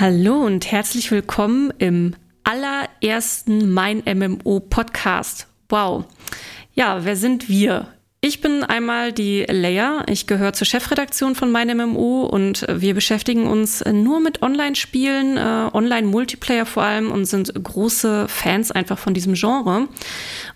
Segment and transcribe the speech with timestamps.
[0.00, 2.14] Hallo und herzlich willkommen im
[2.44, 5.48] allerersten Mein MMO Podcast.
[5.68, 6.04] Wow.
[6.72, 7.88] Ja, wer sind wir?
[8.20, 10.02] Ich bin einmal die Leia.
[10.08, 15.70] Ich gehöre zur Chefredaktion von Mein MMO und wir beschäftigen uns nur mit Online-Spielen, äh,
[15.72, 19.86] Online-Multiplayer vor allem und sind große Fans einfach von diesem Genre.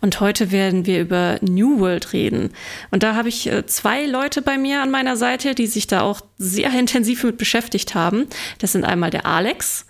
[0.01, 2.51] Und heute werden wir über New World reden.
[2.91, 6.01] Und da habe ich äh, zwei Leute bei mir an meiner Seite, die sich da
[6.01, 8.27] auch sehr intensiv mit beschäftigt haben.
[8.59, 9.87] Das sind einmal der Alex.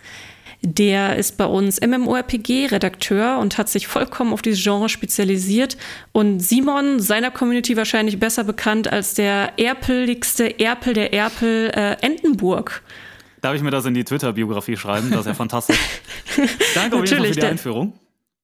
[0.65, 5.77] Der ist bei uns MMORPG-Redakteur und hat sich vollkommen auf dieses Genre spezialisiert.
[6.13, 12.83] Und Simon, seiner Community wahrscheinlich besser bekannt als der erpeligste Erpel der Erpel äh, Entenburg.
[13.41, 15.11] Darf ich mir das in die Twitter-Biografie schreiben?
[15.11, 15.79] Das ist ja fantastisch.
[16.77, 17.93] Danke auf jeden Fall für die Einführung.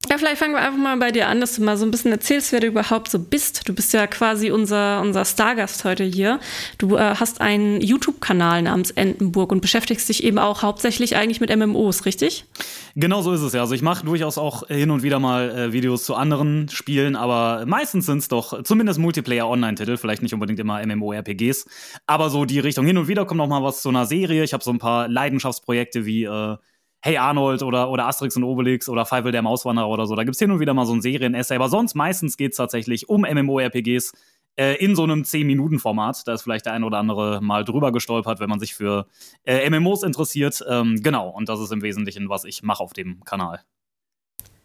[0.06, 2.12] Ja, vielleicht fangen wir einfach mal bei dir an, dass du mal so ein bisschen
[2.12, 3.68] erzählst, wer du überhaupt so bist.
[3.68, 6.38] Du bist ja quasi unser, unser Stargast heute hier.
[6.78, 11.54] Du äh, hast einen YouTube-Kanal namens Entenburg und beschäftigst dich eben auch hauptsächlich eigentlich mit
[11.54, 12.46] MMOs, richtig?
[12.94, 13.60] Genau so ist es ja.
[13.60, 17.66] Also ich mache durchaus auch hin und wieder mal äh, Videos zu anderen Spielen, aber
[17.66, 21.66] meistens sind es doch zumindest Multiplayer-Online-Titel, vielleicht nicht unbedingt immer MMORPGs,
[22.06, 22.86] aber so die Richtung.
[22.86, 24.44] Hin und wieder kommt noch mal was zu einer Serie.
[24.44, 26.56] Ich habe so ein paar Leidenschaftsprojekte wie äh,
[27.00, 30.16] Hey Arnold oder, oder Asterix und Obelix oder Feivel der Mauswanderer oder so.
[30.16, 31.56] Da gibt es hin und wieder mal so ein Serien-Essay.
[31.56, 34.12] Aber sonst meistens geht es tatsächlich um MMORPGs
[34.56, 36.26] äh, in so einem 10-Minuten-Format.
[36.26, 39.06] Da ist vielleicht der ein oder andere mal drüber gestolpert, wenn man sich für
[39.44, 40.64] äh, MMOs interessiert.
[40.68, 43.60] Ähm, genau, und das ist im Wesentlichen, was ich mache auf dem Kanal.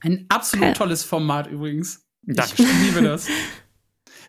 [0.02, 2.06] Ein absolut tolles Format übrigens.
[2.24, 2.64] Danke.
[2.64, 3.28] Ich liebe das.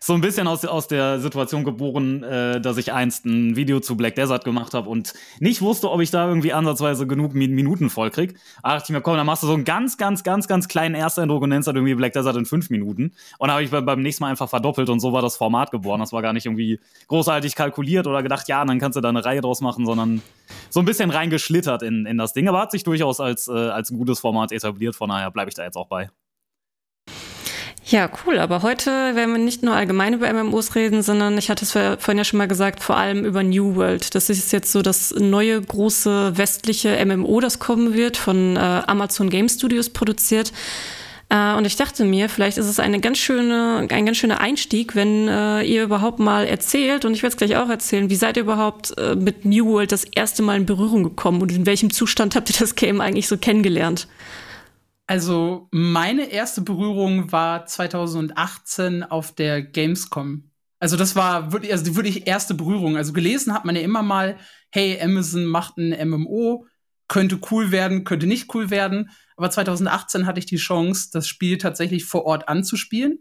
[0.05, 3.97] so ein bisschen aus, aus der Situation geboren, äh, dass ich einst ein Video zu
[3.97, 7.89] Black Desert gemacht habe und nicht wusste, ob ich da irgendwie ansatzweise genug Min Minuten
[7.89, 8.37] voll krieg.
[8.61, 10.93] Da dachte ich mir, komm, dann machst du so einen ganz, ganz, ganz, ganz kleinen
[10.93, 13.13] Ersteindruck und nennst halt irgendwie Black Desert in fünf Minuten.
[13.39, 15.99] Und habe ich beim nächsten Mal einfach verdoppelt und so war das Format geboren.
[16.01, 19.25] Das war gar nicht irgendwie großartig kalkuliert oder gedacht, ja, dann kannst du da eine
[19.25, 20.21] Reihe draus machen, sondern
[20.69, 22.47] so ein bisschen reingeschlittert in, in das Ding.
[22.47, 25.63] Aber hat sich durchaus als, äh, als gutes Format etabliert, von daher bleibe ich da
[25.63, 26.11] jetzt auch bei.
[27.87, 28.39] Ja, cool.
[28.39, 32.17] Aber heute werden wir nicht nur allgemein über MMOs reden, sondern ich hatte es vorhin
[32.17, 34.15] ja schon mal gesagt, vor allem über New World.
[34.15, 39.29] Das ist jetzt so das neue große westliche MMO, das kommen wird, von äh, Amazon
[39.29, 40.51] Game Studios produziert.
[41.29, 44.95] Äh, und ich dachte mir, vielleicht ist es eine ganz schöne, ein ganz schöner Einstieg,
[44.95, 48.37] wenn äh, ihr überhaupt mal erzählt, und ich werde es gleich auch erzählen, wie seid
[48.37, 51.91] ihr überhaupt äh, mit New World das erste Mal in Berührung gekommen und in welchem
[51.91, 54.07] Zustand habt ihr das Game eigentlich so kennengelernt?
[55.07, 60.49] Also meine erste Berührung war 2018 auf der Gamescom.
[60.79, 62.97] Also das war wirklich, also die wirklich erste Berührung.
[62.97, 64.37] Also gelesen hat man ja immer mal,
[64.71, 66.65] hey, Amazon macht ein MMO,
[67.07, 69.11] könnte cool werden, könnte nicht cool werden.
[69.37, 73.19] Aber 2018 hatte ich die Chance, das Spiel tatsächlich vor Ort anzuspielen.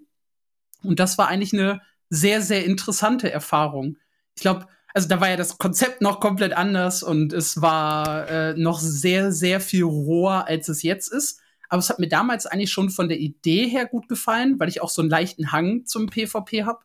[0.82, 1.80] Und das war eigentlich eine
[2.10, 3.98] sehr, sehr interessante Erfahrung.
[4.36, 8.54] Ich glaube, also da war ja das Konzept noch komplett anders und es war äh,
[8.54, 11.40] noch sehr, sehr viel roher, als es jetzt ist.
[11.74, 14.80] Aber es hat mir damals eigentlich schon von der Idee her gut gefallen, weil ich
[14.80, 16.78] auch so einen leichten Hang zum PvP habe.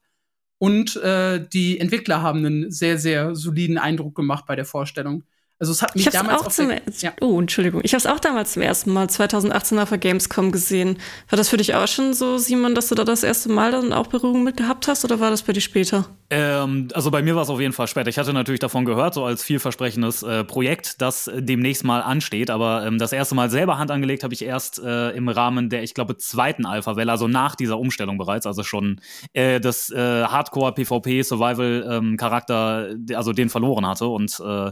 [0.58, 5.26] Und äh, die Entwickler haben einen sehr, sehr soliden Eindruck gemacht bei der Vorstellung.
[5.60, 7.14] Also es hat mich damals auch zum ja.
[7.22, 7.82] Oh, Entschuldigung.
[7.84, 10.98] Ich habe es auch damals zum ersten Mal 2018 auf der Gamescom gesehen.
[11.30, 13.94] War das für dich auch schon so, Simon, dass du da das erste Mal dann
[13.94, 16.10] auch Berührung mit gehabt hast oder war das bei dir später?
[16.32, 18.08] Ähm, also bei mir war es auf jeden Fall später.
[18.10, 22.52] Ich hatte natürlich davon gehört, so als vielversprechendes äh, Projekt, das demnächst mal ansteht.
[22.52, 25.82] Aber ähm, das erste Mal selber Hand angelegt habe ich erst äh, im Rahmen der,
[25.82, 28.46] ich glaube, zweiten Alpha-Welle, also nach dieser Umstellung bereits.
[28.46, 29.02] Also schon
[29.34, 34.72] äh, das äh, Hardcore-PvP-Survival-Charakter, ähm, also den verloren hatte und äh,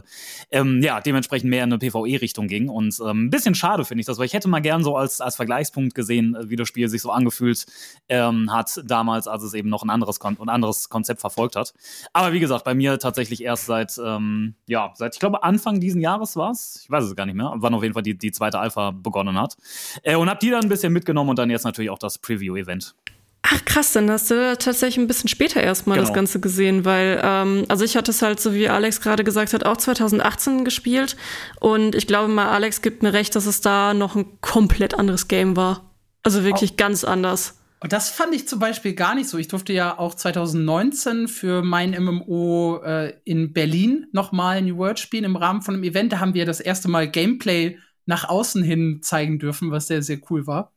[0.52, 2.68] ähm, ja, dementsprechend mehr in eine PvE-Richtung ging.
[2.68, 5.20] Und ähm, ein bisschen schade finde ich das, weil ich hätte mal gern so als,
[5.20, 7.66] als Vergleichspunkt gesehen, äh, wie das Spiel sich so angefühlt
[8.08, 11.72] ähm, hat damals, als es eben noch ein anderes, Kon ein anderes Konzept verfolgt hat.
[12.12, 16.00] Aber wie gesagt, bei mir tatsächlich erst seit, ähm, ja, seit, ich glaube, Anfang diesen
[16.00, 16.80] Jahres war es.
[16.84, 19.38] Ich weiß es gar nicht mehr, wann auf jeden Fall die, die zweite Alpha begonnen
[19.40, 19.56] hat.
[20.02, 22.94] Äh, und habe die dann ein bisschen mitgenommen und dann jetzt natürlich auch das Preview-Event.
[23.42, 26.08] Ach krass, dann hast du tatsächlich ein bisschen später erstmal genau.
[26.08, 29.54] das Ganze gesehen, weil, ähm, also ich hatte es halt, so wie Alex gerade gesagt
[29.54, 31.16] hat, auch 2018 gespielt
[31.60, 35.28] und ich glaube mal, Alex gibt mir recht, dass es da noch ein komplett anderes
[35.28, 35.88] Game war.
[36.24, 36.76] Also wirklich oh.
[36.76, 37.57] ganz anders.
[37.80, 39.38] Und das fand ich zum Beispiel gar nicht so.
[39.38, 45.24] Ich durfte ja auch 2019 für mein MMO äh, in Berlin nochmal New World spielen
[45.24, 46.12] im Rahmen von einem Event.
[46.12, 50.18] Da haben wir das erste Mal Gameplay nach außen hin zeigen dürfen, was sehr, sehr
[50.28, 50.74] cool war.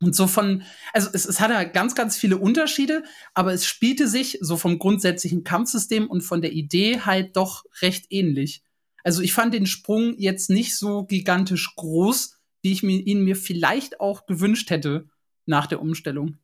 [0.00, 3.02] Und so von, also es, es hatte ganz, ganz viele Unterschiede,
[3.34, 8.06] aber es spielte sich so vom grundsätzlichen Kampfsystem und von der Idee halt doch recht
[8.10, 8.62] ähnlich.
[9.02, 13.34] Also ich fand den Sprung jetzt nicht so gigantisch groß, wie ich mir, ihn mir
[13.34, 15.08] vielleicht auch gewünscht hätte
[15.48, 16.36] nach der Umstellung.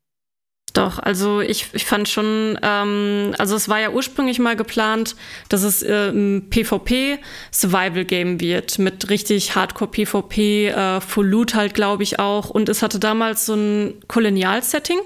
[0.72, 5.14] Doch, also ich, ich fand schon, ähm, also es war ja ursprünglich mal geplant,
[5.48, 12.18] dass es äh, ein PvP-Survival-Game wird, mit richtig Hardcore-PvP, äh, Full Loot halt, glaube ich
[12.18, 12.50] auch.
[12.50, 14.98] Und es hatte damals so ein Kolonial-Setting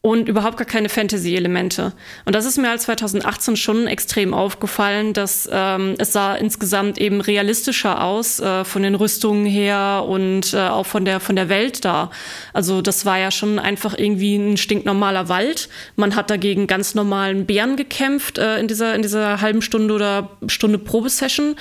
[0.00, 1.92] und überhaupt gar keine Fantasy-Elemente.
[2.24, 7.20] Und das ist mir halt 2018 schon extrem aufgefallen, dass ähm, es sah insgesamt eben
[7.20, 11.84] realistischer aus äh, von den Rüstungen her und äh, auch von der von der Welt
[11.84, 12.10] da.
[12.52, 15.68] Also das war ja schon einfach irgendwie ein stinknormaler Wald.
[15.96, 20.30] Man hat dagegen ganz normalen Bären gekämpft äh, in dieser in dieser halben Stunde oder
[20.46, 21.56] Stunde Probesession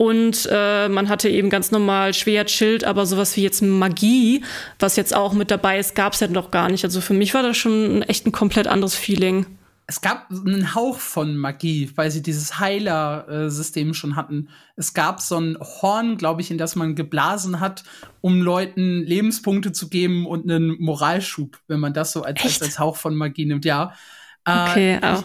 [0.00, 4.42] und äh, man hatte eben ganz normal Schwert, Schild, aber sowas wie jetzt Magie,
[4.78, 6.84] was jetzt auch mit dabei ist, gab es ja noch gar nicht.
[6.84, 9.44] Also für mich war das schon echt ein komplett anderes Feeling.
[9.86, 14.48] Es gab einen Hauch von Magie, weil sie dieses Heiler-System schon hatten.
[14.74, 17.84] Es gab so ein Horn, glaube ich, in das man geblasen hat,
[18.22, 22.78] um Leuten Lebenspunkte zu geben und einen Moralschub, wenn man das so als, als, als,
[22.78, 23.92] Hauch von Magie nimmt, ja.
[24.46, 25.24] Äh, okay, äh, ich,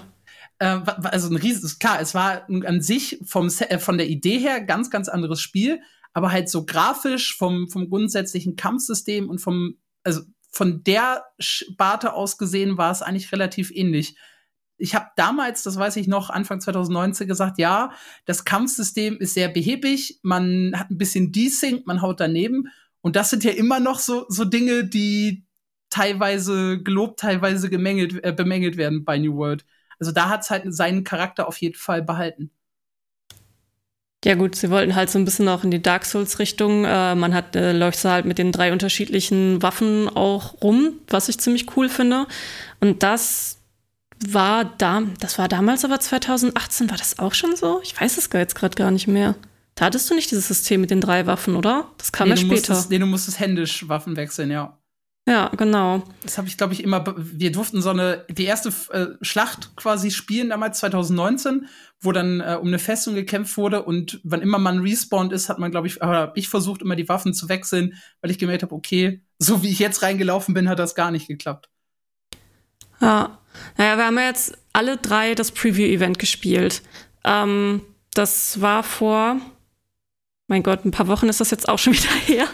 [0.59, 4.61] äh, also ein riesiges, klar, es war an sich vom, äh, von der Idee her
[4.61, 5.81] ganz, ganz anderes Spiel,
[6.13, 12.37] aber halt so grafisch vom, vom grundsätzlichen Kampfsystem und vom, also von der Sparte aus
[12.37, 14.15] gesehen war es eigentlich relativ ähnlich.
[14.77, 17.91] Ich habe damals, das weiß ich noch, Anfang 2019 gesagt, ja,
[18.25, 22.69] das Kampfsystem ist sehr behäbig, man hat ein bisschen Desync, man haut daneben.
[23.01, 25.45] Und das sind ja immer noch so, so Dinge, die
[25.89, 29.65] teilweise gelobt, teilweise gemängelt, äh, bemängelt werden bei New World.
[29.99, 32.51] Also da hat es halt seinen Charakter auf jeden Fall behalten.
[34.25, 36.83] Ja gut, sie wollten halt so ein bisschen auch in die Dark Souls-Richtung.
[36.83, 41.39] Äh, man hat, äh, läuft halt mit den drei unterschiedlichen Waffen auch rum, was ich
[41.39, 42.25] ziemlich cool finde.
[42.79, 43.59] Und das
[44.27, 47.81] war da, das war damals aber 2018, war das auch schon so?
[47.83, 49.35] Ich weiß es gar jetzt gerade gar nicht mehr.
[49.75, 51.91] Da hattest du nicht dieses System mit den drei Waffen, oder?
[51.97, 52.73] Das kam nee, ja später.
[52.73, 54.75] Musstest, nee, du musstest händisch Waffen wechseln, ja.
[55.27, 56.03] Ja, genau.
[56.21, 57.03] Das habe ich, glaube ich, immer.
[57.17, 61.67] Wir durften so eine die erste äh, Schlacht quasi spielen damals 2019,
[61.99, 65.57] wo dann äh, um eine Festung gekämpft wurde und wann immer man respawned ist, hat
[65.57, 68.75] man, glaube ich, aber ich versucht immer die Waffen zu wechseln, weil ich gemerkt habe,
[68.75, 71.69] okay, so wie ich jetzt reingelaufen bin, hat das gar nicht geklappt.
[73.01, 73.39] Ja,
[73.77, 76.83] naja, wir haben ja jetzt alle drei das Preview-Event gespielt.
[77.23, 77.81] Ähm,
[78.13, 79.37] das war vor,
[80.47, 82.47] mein Gott, ein paar Wochen ist das jetzt auch schon wieder her.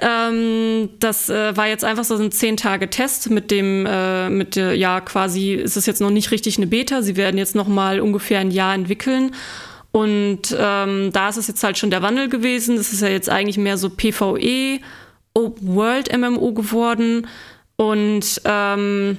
[0.00, 4.56] Ähm, das äh, war jetzt einfach so ein zehn Tage Test mit dem, äh, mit
[4.56, 7.02] der, ja quasi ist es jetzt noch nicht richtig eine Beta.
[7.02, 9.34] Sie werden jetzt noch mal ungefähr ein Jahr entwickeln.
[9.92, 12.76] Und ähm, da ist es jetzt halt schon der Wandel gewesen.
[12.76, 14.80] Das ist ja jetzt eigentlich mehr so PvE,
[15.34, 17.28] Open World MMO geworden.
[17.76, 19.18] Und ähm,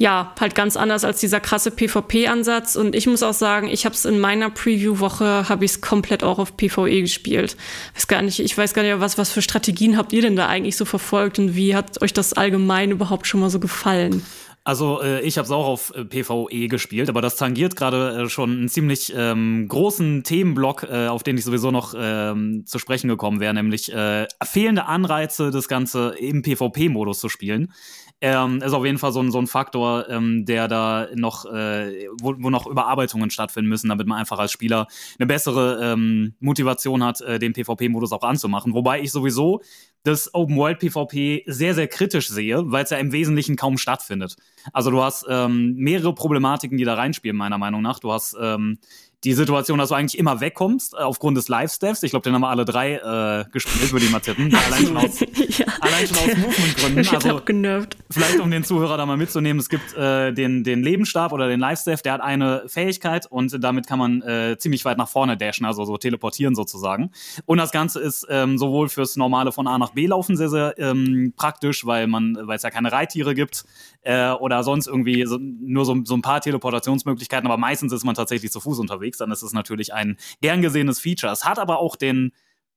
[0.00, 2.74] ja, halt ganz anders als dieser krasse PvP-Ansatz.
[2.74, 6.24] Und ich muss auch sagen, ich habe es in meiner Preview-Woche, habe ich es komplett
[6.24, 7.54] auch auf PvE gespielt.
[7.94, 10.46] Weiß gar nicht, ich weiß gar nicht, was, was für Strategien habt ihr denn da
[10.46, 14.24] eigentlich so verfolgt und wie hat euch das allgemein überhaupt schon mal so gefallen?
[14.64, 18.28] Also äh, ich habe es auch auf äh, PvE gespielt, aber das tangiert gerade äh,
[18.30, 23.08] schon einen ziemlich ähm, großen Themenblock, äh, auf den ich sowieso noch ähm, zu sprechen
[23.08, 27.72] gekommen wäre, nämlich äh, fehlende Anreize, das Ganze im PvP-Modus zu spielen
[28.20, 32.06] ähm, ist auf jeden Fall so ein, so ein Faktor, ähm, der da noch, äh,
[32.20, 34.86] wo, wo noch Überarbeitungen stattfinden müssen, damit man einfach als Spieler
[35.18, 38.74] eine bessere ähm, Motivation hat, äh, den PvP-Modus auch anzumachen.
[38.74, 39.62] Wobei ich sowieso
[40.02, 44.36] das Open World PvP sehr, sehr kritisch sehe, weil es ja im Wesentlichen kaum stattfindet.
[44.72, 48.00] Also du hast ähm, mehrere Problematiken, die da reinspielen, meiner Meinung nach.
[48.00, 48.78] Du hast ähm,
[49.24, 52.02] die Situation, dass du eigentlich immer wegkommst, äh, aufgrund des Live-Steps.
[52.02, 54.54] Ich glaube, den haben wir alle drei äh, gespielt, würde ich mal tippen.
[54.66, 55.20] allein schon aus,
[55.58, 55.66] ja.
[55.80, 56.98] allein schon aus Movement-Gründen.
[57.14, 57.96] Also, genervt.
[58.10, 61.60] vielleicht um den Zuhörer da mal mitzunehmen, es gibt äh, den, den Lebensstab oder den
[61.60, 65.66] Live-Step, der hat eine Fähigkeit und damit kann man äh, ziemlich weit nach vorne dashen,
[65.66, 67.10] also so teleportieren sozusagen.
[67.44, 70.74] Und das Ganze ist ähm, sowohl fürs normale von A nach B laufen sehr, sehr
[70.78, 73.64] ähm, praktisch, weil man, weil es ja keine Reittiere gibt
[74.02, 78.14] äh, oder sonst irgendwie so, nur so, so ein paar Teleportationsmöglichkeiten, aber meistens ist man
[78.14, 81.32] tatsächlich zu Fuß unterwegs unterwegs, dann ist es natürlich ein gern gesehenes Feature.
[81.32, 82.32] Es hat aber auch den,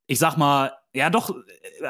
[0.08, 1.36] ich sag mal, ja doch,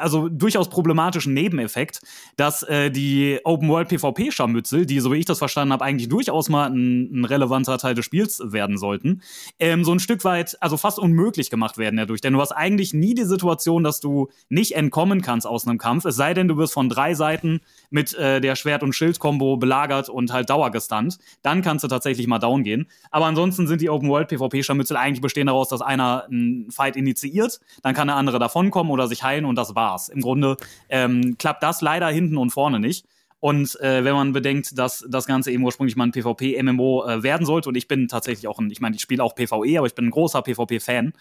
[0.00, 2.00] also durchaus problematischen Nebeneffekt,
[2.36, 7.20] dass äh, die Open-World-PvP-Scharmützel, die, so wie ich das verstanden habe, eigentlich durchaus mal ein,
[7.20, 9.20] ein, relevanter Teil des Spiels werden sollten,
[9.58, 12.22] ähm, so ein Stück weit, also fast unmöglich gemacht werden dadurch.
[12.22, 16.06] Denn du hast eigentlich nie die Situation, dass du nicht entkommen kannst aus einem Kampf,
[16.06, 20.08] es sei denn, du wirst von drei Seiten mit äh, der Schwert- und Schild-Kombo belagert
[20.08, 21.18] und halt dauergestunt.
[21.42, 22.86] Dann kannst du tatsächlich mal down gehen.
[23.10, 28.08] Aber ansonsten sind die Open-World-PvP-Scharmützel eigentlich bestehen daraus, dass einer einen Fight initiiert, dann kann
[28.08, 30.08] der andere davonkommen oder sich heilen und das war's.
[30.08, 30.56] Im Grunde
[30.88, 33.06] ähm, klappt das leider hinten und vorne nicht.
[33.44, 37.44] Und äh, wenn man bedenkt, dass das Ganze eben ursprünglich mal ein PvP-MMO äh, werden
[37.44, 39.94] sollte, und ich bin tatsächlich auch ein, ich meine, ich spiele auch PvE, aber ich
[39.94, 41.12] bin ein großer PvP-Fan,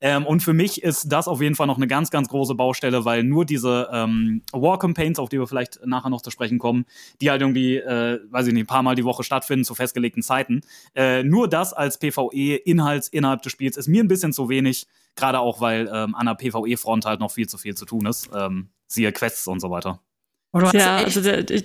[0.00, 3.04] Ähm, und für mich ist das auf jeden Fall noch eine ganz, ganz große Baustelle,
[3.04, 6.86] weil nur diese ähm, War Campaigns, auf die wir vielleicht nachher noch zu sprechen kommen,
[7.20, 10.22] die halt irgendwie, äh, weiß ich nicht, ein paar Mal die Woche stattfinden zu festgelegten
[10.22, 10.62] Zeiten,
[10.94, 15.40] äh, nur das als PvE-Inhalt innerhalb des Spiels ist mir ein bisschen zu wenig, gerade
[15.40, 18.30] auch, weil ähm, an der PvE-Front halt noch viel zu viel zu tun ist.
[18.34, 20.00] Ähm, siehe Quests und so weiter.
[20.72, 21.62] Ja, also der, der,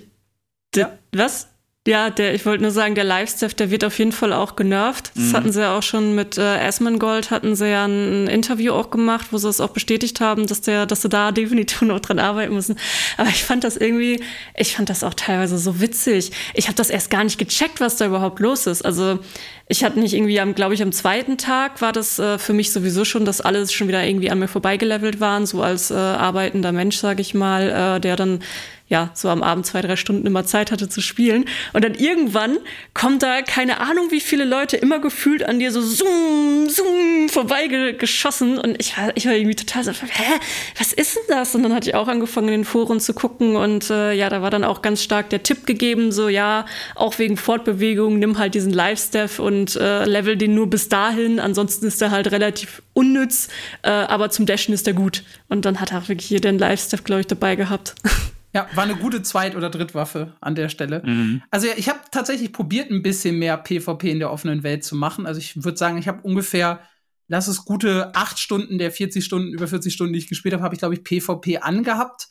[0.73, 1.54] der, was?
[1.87, 5.11] Ja, der, ich wollte nur sagen, der Live-Stuff, der wird auf jeden Fall auch genervt.
[5.13, 5.33] Das mhm.
[5.33, 9.27] hatten sie ja auch schon mit äh, Asmongold, hatten sie ja ein, Interview auch gemacht,
[9.29, 12.55] wo sie es auch bestätigt haben, dass der, dass sie da definitiv noch dran arbeiten
[12.55, 12.75] müssen.
[13.17, 14.19] Aber ich fand das irgendwie,
[14.57, 16.31] ich fand das auch teilweise so witzig.
[16.55, 18.83] Ich habe das erst gar nicht gecheckt, was da überhaupt los ist.
[18.83, 19.19] Also
[19.67, 22.71] ich hatte nicht irgendwie am, glaube ich, am zweiten Tag war das äh, für mich
[22.71, 26.71] sowieso schon, dass alles schon wieder irgendwie an mir vorbeigelevelt waren, so als äh, arbeitender
[26.71, 28.39] Mensch, sage ich mal, äh, der dann
[28.87, 31.45] ja, so am Abend zwei, drei Stunden immer Zeit hatte zu spielen.
[31.73, 32.57] Und dann irgendwann
[32.93, 38.59] kommt da keine Ahnung, wie viele Leute immer gefühlt an dir so zoom, zoom vorbeigeschossen.
[38.59, 40.39] Und ich war, ich war irgendwie total so, hä,
[40.77, 41.55] was ist denn das?
[41.55, 43.55] Und dann hatte ich auch angefangen, in den Foren zu gucken.
[43.55, 47.17] Und äh, ja, da war dann auch ganz stark der Tipp gegeben, so ja, auch
[47.17, 51.39] wegen Fortbewegung, nimm halt diesen Live-Staff und äh, level den nur bis dahin.
[51.39, 53.47] Ansonsten ist er halt relativ unnütz,
[53.81, 55.23] äh, aber zum Dashen ist er gut.
[55.49, 57.95] Und dann hat er wirklich hier den Live-Staff, glaube ich, dabei gehabt.
[58.55, 61.03] Ja, war eine gute Zweit- oder Drittwaffe an der Stelle.
[61.05, 61.41] Mhm.
[61.51, 64.95] Also ja, ich habe tatsächlich probiert, ein bisschen mehr PvP in der offenen Welt zu
[64.95, 65.25] machen.
[65.25, 66.79] Also ich würde sagen, ich habe ungefähr,
[67.27, 70.63] lass es gute acht Stunden der 40 Stunden, über 40 Stunden, die ich gespielt habe,
[70.63, 72.29] habe ich, glaube ich, PvP angehabt.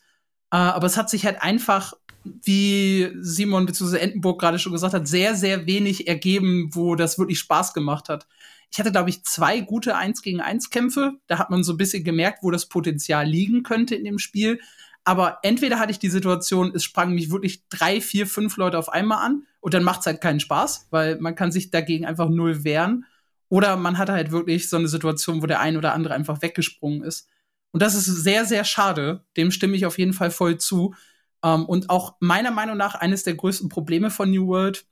[0.51, 1.93] Äh, aber es hat sich halt einfach,
[2.25, 3.99] wie Simon bzw.
[3.99, 8.27] Entenburg gerade schon gesagt hat, sehr, sehr wenig ergeben, wo das wirklich Spaß gemacht hat.
[8.73, 11.19] Ich hatte, glaube ich, zwei gute 1 gegen 1 Kämpfe.
[11.27, 14.59] Da hat man so ein bisschen gemerkt, wo das Potenzial liegen könnte in dem Spiel.
[15.05, 18.89] Aber entweder hatte ich die Situation, es sprangen mich wirklich drei, vier, fünf Leute auf
[18.89, 22.29] einmal an und dann macht es halt keinen Spaß, weil man kann sich dagegen einfach
[22.29, 23.05] null wehren.
[23.49, 27.03] Oder man hatte halt wirklich so eine Situation, wo der ein oder andere einfach weggesprungen
[27.03, 27.29] ist.
[27.71, 29.25] Und das ist sehr, sehr schade.
[29.37, 30.95] Dem stimme ich auf jeden Fall voll zu.
[31.43, 34.87] Um, ähm, und auch meiner Meinung nach eines der größten Probleme von New World.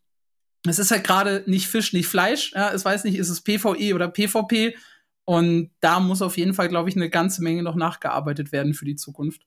[0.66, 2.52] Es ist halt gerade nicht Fisch, nicht Fleisch.
[2.52, 4.76] Ja, es weiß nicht, ist es PvE oder PvP.
[5.24, 8.84] Und da muss auf jeden Fall, glaube ich, eine ganze Menge noch nachgearbeitet werden für
[8.84, 9.46] die Zukunft.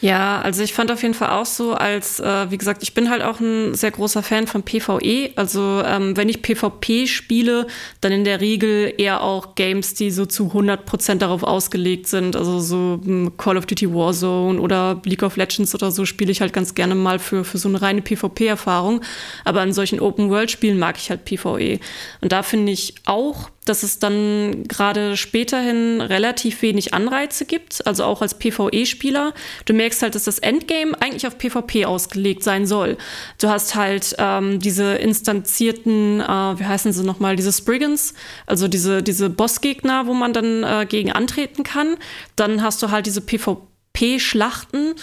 [0.00, 3.10] Ja, also ich fand auf jeden Fall auch so, als, äh, wie gesagt, ich bin
[3.10, 5.32] halt auch ein sehr großer Fan von PvE.
[5.34, 7.66] Also ähm, wenn ich PvP spiele,
[8.00, 12.36] dann in der Regel eher auch Games, die so zu 100% darauf ausgelegt sind.
[12.36, 16.40] Also so hm, Call of Duty Warzone oder League of Legends oder so spiele ich
[16.40, 19.00] halt ganz gerne mal für, für so eine reine PvP-Erfahrung.
[19.44, 21.80] Aber an solchen Open-World-Spielen mag ich halt PvE.
[22.20, 28.04] Und da finde ich auch, dass es dann gerade späterhin relativ wenig Anreize gibt, also
[28.04, 29.34] auch als PvE-Spieler.
[29.64, 32.96] Du merkst halt, dass das Endgame eigentlich auf PvP ausgelegt sein soll.
[33.40, 38.14] Du hast halt ähm, diese instanzierten, äh, wie heißen sie nochmal, diese Spriggans,
[38.46, 41.96] also diese, diese Bossgegner, wo man dann äh, gegen antreten kann.
[42.36, 44.94] Dann hast du halt diese PvP-Schlachten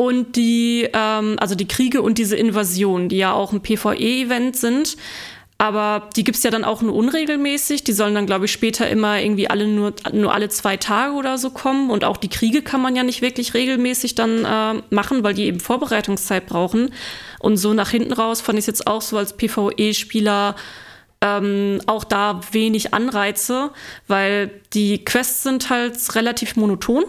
[0.00, 4.96] und die, ähm, also die Kriege und diese Invasion, die ja auch ein PvE-Event sind.
[5.60, 7.84] Aber die gibt's ja dann auch nur unregelmäßig.
[7.84, 11.36] Die sollen dann, glaube ich, später immer irgendwie alle nur, nur alle zwei Tage oder
[11.36, 11.90] so kommen.
[11.90, 15.44] Und auch die Kriege kann man ja nicht wirklich regelmäßig dann äh, machen, weil die
[15.44, 16.94] eben Vorbereitungszeit brauchen.
[17.40, 20.56] Und so nach hinten raus fand ich es jetzt auch so als PvE-Spieler
[21.20, 23.70] ähm, auch da wenig Anreize,
[24.08, 27.04] weil die Quests sind halt relativ monoton,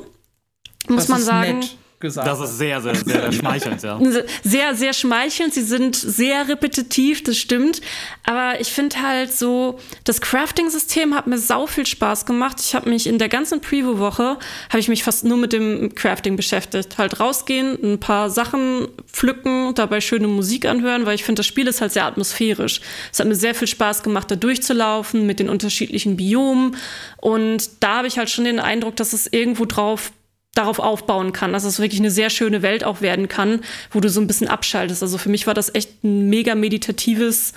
[0.90, 1.60] muss das man sagen.
[1.60, 4.00] Nett gesagt Das ist sehr, sehr, sehr schmeichelnd, ja.
[4.44, 5.54] Sehr, sehr schmeichelnd.
[5.54, 7.82] Sie sind sehr repetitiv, das stimmt.
[8.26, 12.58] Aber ich finde halt so, das Crafting-System hat mir sau viel Spaß gemacht.
[12.60, 14.38] Ich habe mich in der ganzen Preview-Woche,
[14.70, 16.98] habe ich mich fast nur mit dem Crafting beschäftigt.
[16.98, 21.68] Halt rausgehen, ein paar Sachen pflücken, dabei schöne Musik anhören, weil ich finde, das Spiel
[21.68, 22.82] ist halt sehr atmosphärisch.
[23.12, 26.76] Es hat mir sehr viel Spaß gemacht, da durchzulaufen mit den unterschiedlichen Biomen.
[27.18, 30.12] Und da habe ich halt schon den Eindruck, dass es irgendwo drauf
[30.54, 34.10] darauf aufbauen kann, dass es wirklich eine sehr schöne Welt auch werden kann, wo du
[34.10, 35.02] so ein bisschen abschaltest.
[35.02, 37.54] Also für mich war das echt ein mega meditatives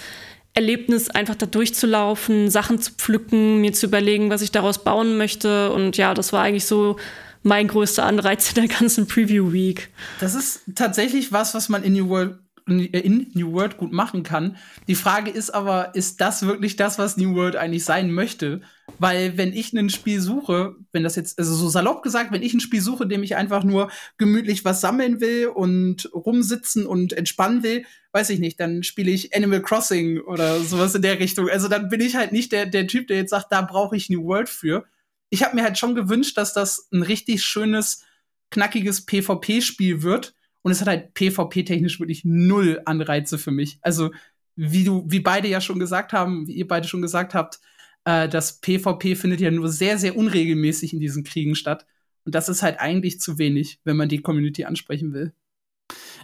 [0.54, 5.72] Erlebnis, einfach da durchzulaufen, Sachen zu pflücken, mir zu überlegen, was ich daraus bauen möchte.
[5.72, 6.96] Und ja, das war eigentlich so
[7.42, 9.90] mein größter Anreiz in der ganzen Preview Week.
[10.20, 14.56] Das ist tatsächlich was, was man in New World in New World gut machen kann.
[14.88, 18.62] Die Frage ist aber, ist das wirklich das, was New World eigentlich sein möchte?
[18.98, 22.54] Weil wenn ich ein Spiel suche, wenn das jetzt, also so salopp gesagt, wenn ich
[22.54, 27.62] ein Spiel suche, dem ich einfach nur gemütlich was sammeln will und rumsitzen und entspannen
[27.62, 31.50] will, weiß ich nicht, dann spiele ich Animal Crossing oder sowas in der Richtung.
[31.50, 34.08] Also dann bin ich halt nicht der, der Typ, der jetzt sagt, da brauche ich
[34.08, 34.84] New World für.
[35.28, 38.04] Ich habe mir halt schon gewünscht, dass das ein richtig schönes,
[38.50, 43.78] knackiges PvP-Spiel wird und es hat halt PvP-technisch wirklich null Anreize für mich.
[43.82, 44.10] Also,
[44.56, 47.60] wie du, wie beide ja schon gesagt haben, wie ihr beide schon gesagt habt,
[48.06, 51.86] Äh, das PvP findet ja nur sehr, sehr unregelmäßig in diesen Kriegen statt.
[52.26, 55.32] Und das ist halt eigentlich zu wenig, wenn man die Community ansprechen will.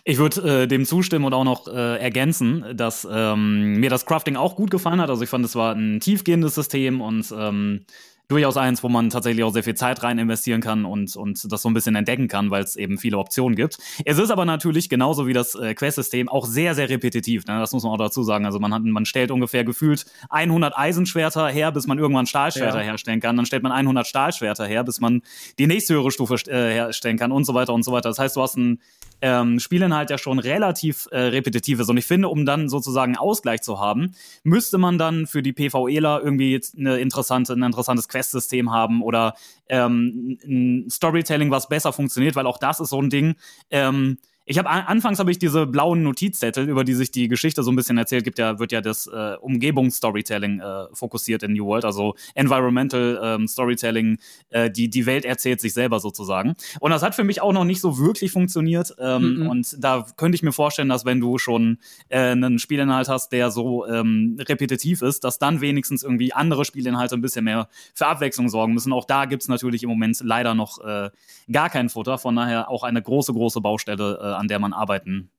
[0.04, 4.36] Ich würde äh, dem zustimmen und auch noch äh, ergänzen, dass ähm, mir das Crafting
[4.36, 5.08] auch gut gefallen hat.
[5.08, 7.86] Also ich fand, es war ein tiefgehendes System und ähm,
[8.30, 11.62] durchaus eins, wo man tatsächlich auch sehr viel Zeit rein investieren kann und, und das
[11.62, 13.78] so ein bisschen entdecken kann, weil es eben viele Optionen gibt.
[14.04, 17.44] Es ist aber natürlich genauso wie das äh, Quest-System auch sehr, sehr repetitiv.
[17.46, 17.58] Ne?
[17.58, 18.46] Das muss man auch dazu sagen.
[18.46, 22.84] Also man, hat, man stellt ungefähr gefühlt 100 Eisenschwerter her, bis man irgendwann Stahlschwerter ja.
[22.84, 23.36] herstellen kann.
[23.36, 25.22] Dann stellt man 100 Stahlschwerter her, bis man
[25.58, 28.10] die nächste höhere Stufe äh, herstellen kann und so weiter und so weiter.
[28.10, 28.80] Das heißt, du hast ein
[29.22, 31.90] ähm, Spielinhalt ja schon relativ äh, repetitiv ist.
[31.90, 36.20] Und ich finde, um dann sozusagen Ausgleich zu haben, müsste man dann für die PvEler
[36.22, 39.34] irgendwie jetzt eine interessante, ein interessantes Quest Quest-System haben oder
[39.68, 43.36] ähm, ein Storytelling, was besser funktioniert, weil auch das ist so ein Ding.
[43.70, 47.70] Ähm, ich habe anfangs habe ich diese blauen Notizzettel, über die sich die Geschichte so
[47.70, 51.84] ein bisschen erzählt, gibt ja wird ja das äh, Umgebungsstorytelling äh, fokussiert in New World,
[51.84, 54.18] also Environmental ähm, Storytelling,
[54.48, 56.56] äh, die die Welt erzählt sich selber sozusagen.
[56.80, 58.94] Und das hat für mich auch noch nicht so wirklich funktioniert.
[58.98, 59.46] Ähm, mhm.
[59.46, 61.78] Und da könnte ich mir vorstellen, dass wenn du schon
[62.08, 67.14] äh, einen Spielinhalt hast, der so ähm, repetitiv ist, dass dann wenigstens irgendwie andere Spielinhalte
[67.14, 68.92] ein bisschen mehr für Abwechslung sorgen müssen.
[68.92, 71.10] Auch da gibt es natürlich im Moment leider noch äh,
[71.52, 72.18] gar kein Futter.
[72.18, 75.30] Von daher auch eine große große Baustelle an der man arbeiten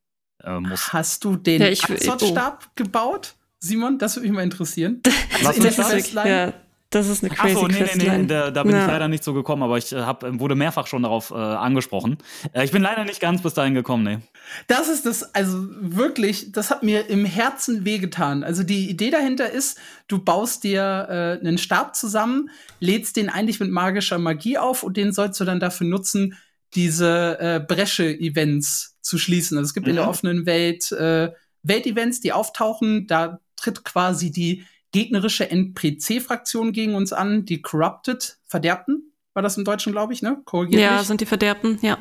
[0.43, 0.93] äh, muss.
[0.93, 2.71] Hast du den ja, Axot-Stab oh.
[2.75, 3.98] gebaut, Simon?
[3.98, 5.01] Das würde mich mal interessieren.
[5.43, 6.53] Also in der ja,
[6.91, 8.81] das ist eine crazy Ach so, nee, nee, nee, da, da bin ja.
[8.81, 12.17] ich leider nicht so gekommen, aber ich äh, hab, wurde mehrfach schon darauf äh, angesprochen.
[12.51, 14.19] Äh, ich bin leider nicht ganz bis dahin gekommen, nee.
[14.67, 18.43] Das ist das, also wirklich, das hat mir im Herzen wehgetan.
[18.43, 19.79] Also die Idee dahinter ist,
[20.10, 22.50] du baust dir äh, einen Stab zusammen,
[22.81, 26.38] lädst den eigentlich mit magischer Magie auf und den sollst du dann dafür nutzen,
[26.73, 29.57] diese äh, Bresche-Events zu schließen.
[29.57, 29.91] Also es gibt mhm.
[29.91, 30.09] in der mhm.
[30.09, 31.31] offenen Welt äh,
[31.63, 33.07] Welt-Events, die auftauchen.
[33.07, 39.13] Da tritt quasi die gegnerische NPC-Fraktion gegen uns an, die Corrupted Verderbten.
[39.33, 40.41] War das im Deutschen, glaube ich, ne?
[40.45, 41.07] Korrigiert ja, mich.
[41.07, 41.97] sind die Verderbten, ja.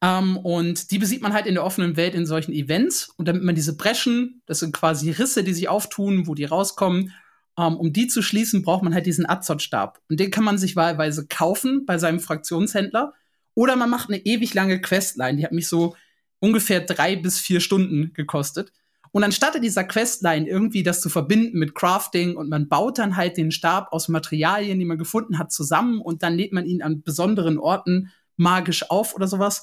[0.00, 3.12] Ähm, und die besieht man halt in der offenen Welt in solchen Events.
[3.16, 7.12] Und damit man diese Breschen, das sind quasi Risse, die sich auftun, wo die rauskommen,
[7.58, 10.00] ähm, um die zu schließen, braucht man halt diesen Azot-Stab.
[10.08, 13.14] Und den kann man sich wahlweise kaufen bei seinem Fraktionshändler.
[13.56, 15.96] Oder man macht eine ewig lange Questline, die hat mich so
[16.40, 18.70] ungefähr drei bis vier Stunden gekostet.
[19.12, 23.38] Und anstatt dieser Questline irgendwie das zu verbinden mit Crafting und man baut dann halt
[23.38, 27.00] den Stab aus Materialien, die man gefunden hat, zusammen und dann lädt man ihn an
[27.02, 29.62] besonderen Orten magisch auf oder sowas,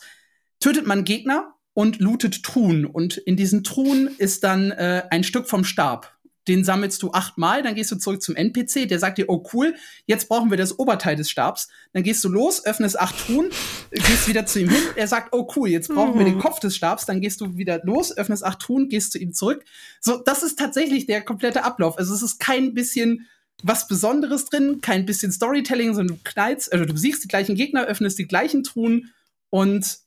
[0.60, 2.86] tötet man Gegner und lootet Truhen.
[2.86, 7.64] Und in diesen Truhen ist dann äh, ein Stück vom Stab den sammelst du achtmal,
[7.64, 9.76] dann gehst du zurück zum NPC, der sagt dir, oh cool,
[10.06, 11.70] jetzt brauchen wir das Oberteil des Stabs.
[11.94, 13.50] Dann gehst du los, öffnest acht Truhen,
[13.92, 16.20] gehst wieder zu ihm hin, er sagt, oh cool, jetzt brauchen mhm.
[16.20, 16.42] wir den mhm.
[16.42, 19.64] Kopf des Stabs, dann gehst du wieder los, öffnest acht Truhen, gehst zu ihm zurück.
[20.02, 21.98] So, das ist tatsächlich der komplette Ablauf.
[21.98, 23.28] Also es ist kein bisschen
[23.62, 27.86] was Besonderes drin, kein bisschen Storytelling, sondern du knallst, also du siehst die gleichen Gegner,
[27.86, 29.14] öffnest die gleichen Truhen
[29.50, 30.00] und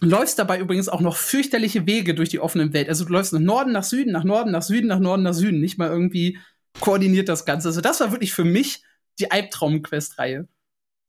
[0.00, 2.88] läufst dabei übrigens auch noch fürchterliche Wege durch die offene Welt.
[2.88, 5.60] Also du läufst nach Norden, nach Süden, nach Norden, nach Süden, nach Norden, nach Süden.
[5.60, 6.38] Nicht mal irgendwie
[6.80, 7.68] koordiniert das Ganze.
[7.68, 8.82] Also das war wirklich für mich
[9.18, 10.48] die Albtraum-Quest-Reihe.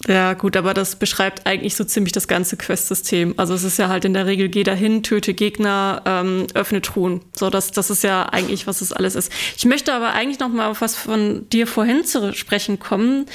[0.07, 3.35] Ja, gut, aber das beschreibt eigentlich so ziemlich das ganze Quest-System.
[3.37, 7.21] Also es ist ja halt in der Regel, geh dahin, töte Gegner, ähm, öffne Truhen.
[7.35, 9.31] So, das, das ist ja eigentlich, was es alles ist.
[9.55, 13.27] Ich möchte aber eigentlich noch mal auf was von dir vorhin zu sprechen kommen.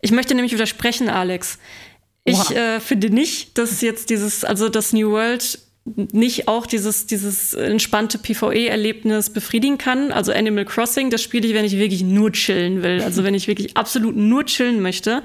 [0.00, 1.58] Ich möchte nämlich widersprechen, Alex.
[2.24, 7.54] Ich äh, finde nicht, dass jetzt dieses, also das New World nicht auch dieses, dieses
[7.54, 10.12] entspannte PvE-Erlebnis befriedigen kann.
[10.12, 13.02] Also Animal Crossing, das spiele ich, wenn ich wirklich nur chillen will.
[13.02, 15.22] Also wenn ich wirklich absolut nur chillen möchte.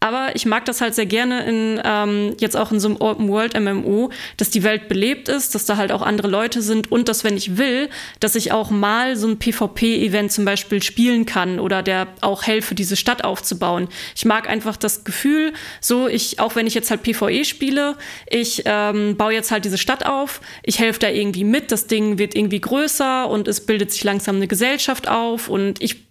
[0.00, 3.28] Aber ich mag das halt sehr gerne in ähm, jetzt auch in so einem Open
[3.28, 7.08] World MMO, dass die Welt belebt ist, dass da halt auch andere Leute sind und
[7.08, 7.88] dass, wenn ich will,
[8.20, 12.74] dass ich auch mal so ein PvP-Event zum Beispiel spielen kann oder der auch helfe,
[12.74, 13.88] diese Stadt aufzubauen.
[14.14, 17.96] Ich mag einfach das Gefühl, so ich, auch wenn ich jetzt halt PvE spiele,
[18.30, 22.18] ich ähm, baue jetzt halt diese Stadt auf, ich helfe da irgendwie mit, das Ding
[22.18, 26.07] wird irgendwie größer und es bildet sich langsam eine Gesellschaft auf und ich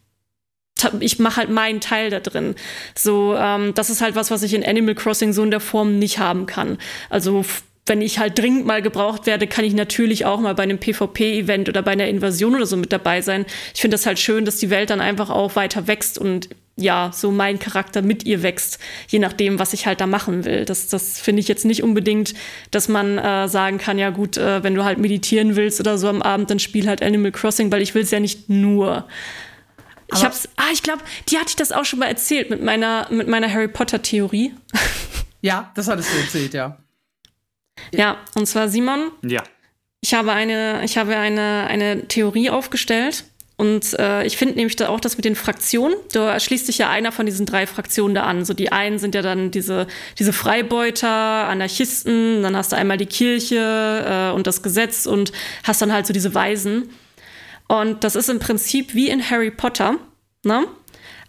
[1.00, 2.56] ich mache halt meinen Teil da drin.
[2.96, 6.00] So, ähm, das ist halt was, was ich in Animal Crossing so in der Form
[6.00, 6.78] nicht haben kann.
[7.10, 7.46] Also
[7.88, 11.70] wenn ich halt dringend mal gebraucht werde, kann ich natürlich auch mal bei einem PvP-Event
[11.70, 13.46] oder bei einer Invasion oder so mit dabei sein.
[13.74, 17.10] Ich finde das halt schön, dass die Welt dann einfach auch weiter wächst und ja,
[17.12, 20.64] so mein Charakter mit ihr wächst, je nachdem, was ich halt da machen will.
[20.64, 22.36] Das, das finde ich jetzt nicht unbedingt,
[22.70, 26.08] dass man äh, sagen kann, ja gut, äh, wenn du halt meditieren willst oder so
[26.08, 29.08] am Abend, dann spiel halt Animal Crossing, weil ich will es ja nicht nur.
[30.14, 33.08] Ich hab's, ah, ich glaube, die hatte ich das auch schon mal erzählt mit meiner,
[33.12, 34.54] mit meiner Harry Potter Theorie.
[35.40, 36.78] Ja, das hattest du erzählt, ja.
[37.94, 39.12] Ja, und zwar Simon.
[39.22, 39.44] Ja.
[40.02, 43.24] Ich habe eine, ich habe eine, eine Theorie aufgestellt
[43.60, 45.96] Und äh, ich finde nämlich da auch das mit den Fraktionen.
[46.12, 48.46] Da schließt sich ja einer von diesen drei Fraktionen da an.
[48.46, 49.88] So die einen sind ja dann diese,
[50.20, 55.32] diese Freibeuter, Anarchisten, dann hast du einmal die Kirche äh, und das Gesetz und
[55.64, 56.90] hast dann halt so diese Weisen.
[57.68, 59.98] Und das ist im Prinzip wie in Harry Potter.
[60.44, 60.68] Ne?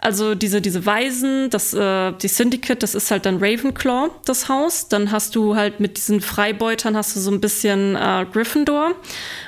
[0.01, 4.89] Also diese, diese Weisen, das, äh, die Syndicate, das ist halt dann Ravenclaw, das Haus.
[4.89, 8.95] Dann hast du halt mit diesen Freibeutern hast du so ein bisschen äh, Gryffindor.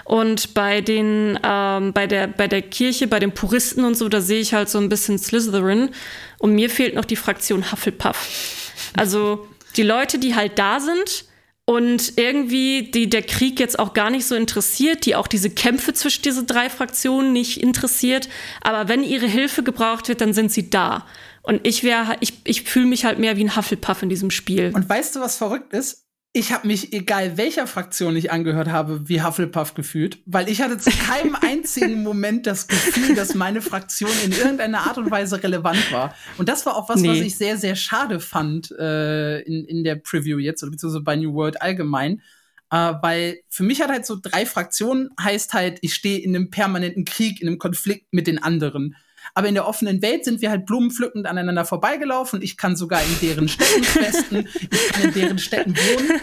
[0.04, 4.20] Und bei den, ähm, bei der, bei der Kirche, bei den Puristen und so, da
[4.20, 5.90] sehe ich halt so ein bisschen Slytherin.
[6.38, 8.64] Und mir fehlt noch die Fraktion Hufflepuff.
[8.96, 11.26] Also die Leute, die halt da sind,
[11.70, 15.92] und irgendwie die der Krieg jetzt auch gar nicht so interessiert, die auch diese Kämpfe
[15.94, 18.28] zwischen diesen drei Fraktionen nicht interessiert.
[18.60, 21.06] Aber wenn ihre Hilfe gebraucht wird, dann sind sie da.
[21.42, 24.72] Und ich wäre, ich, ich fühle mich halt mehr wie ein Hufflepuff in diesem Spiel.
[24.74, 26.09] Und weißt du, was verrückt ist?
[26.32, 30.78] Ich habe mich, egal welcher Fraktion ich angehört habe, wie Hufflepuff gefühlt, weil ich hatte
[30.78, 35.90] zu keinem einzigen Moment das Gefühl, dass meine Fraktion in irgendeiner Art und Weise relevant
[35.90, 36.14] war.
[36.38, 37.08] Und das war auch was, nee.
[37.08, 41.16] was ich sehr, sehr schade fand äh, in, in der Preview jetzt, oder beziehungsweise bei
[41.16, 42.22] New World allgemein.
[42.70, 46.50] Äh, weil für mich hat halt so drei Fraktionen heißt halt, ich stehe in einem
[46.50, 48.94] permanenten Krieg, in einem Konflikt mit den anderen.
[49.34, 52.42] Aber in der offenen Welt sind wir halt blumenpflückend aneinander vorbeigelaufen.
[52.42, 54.48] Ich kann sogar in deren Städten festen.
[54.60, 56.20] Ich kann in deren Städten wohnen.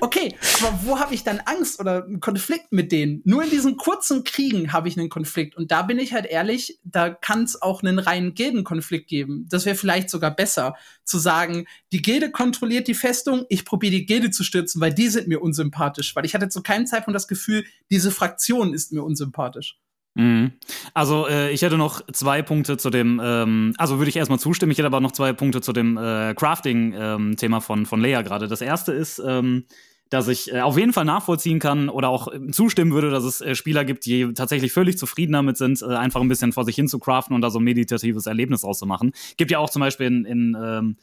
[0.00, 3.20] Okay, aber wo habe ich dann Angst oder einen Konflikt mit denen?
[3.24, 5.56] Nur in diesen kurzen Kriegen habe ich einen Konflikt.
[5.56, 9.46] Und da bin ich halt ehrlich, da kann es auch einen reinen Gildenkonflikt geben.
[9.48, 14.06] Das wäre vielleicht sogar besser, zu sagen, die Gilde kontrolliert die Festung, ich probiere die
[14.06, 16.14] Gilde zu stürzen, weil die sind mir unsympathisch.
[16.14, 19.78] Weil ich hatte zu keinem Zeitpunkt das Gefühl, diese Fraktion ist mir unsympathisch.
[20.18, 20.50] Mhm.
[20.94, 24.72] Also äh, ich hätte noch zwei Punkte zu dem, ähm, also würde ich erstmal zustimmen,
[24.72, 28.48] ich hätte aber noch zwei Punkte zu dem äh, Crafting-Thema ähm, von, von Leia gerade.
[28.48, 29.64] Das erste ist, ähm,
[30.10, 33.40] dass ich äh, auf jeden Fall nachvollziehen kann oder auch äh, zustimmen würde, dass es
[33.40, 36.74] äh, Spieler gibt, die tatsächlich völlig zufrieden damit sind, äh, einfach ein bisschen vor sich
[36.74, 39.12] hin zu craften und da so ein meditatives Erlebnis auszumachen.
[39.36, 40.96] Gibt ja auch zum Beispiel in, in ähm,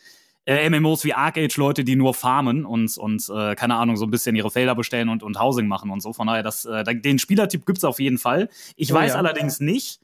[0.46, 4.12] äh, MMOs wie Arcade Leute, die nur farmen und, und äh, keine Ahnung, so ein
[4.12, 6.14] bisschen ihre Felder bestellen und, und Housing machen und so.
[6.14, 8.50] Von daher, das, äh, den Spielertyp gibt's auf jeden Fall.
[8.76, 9.18] Ich oh, weiß ja.
[9.18, 10.00] allerdings nicht,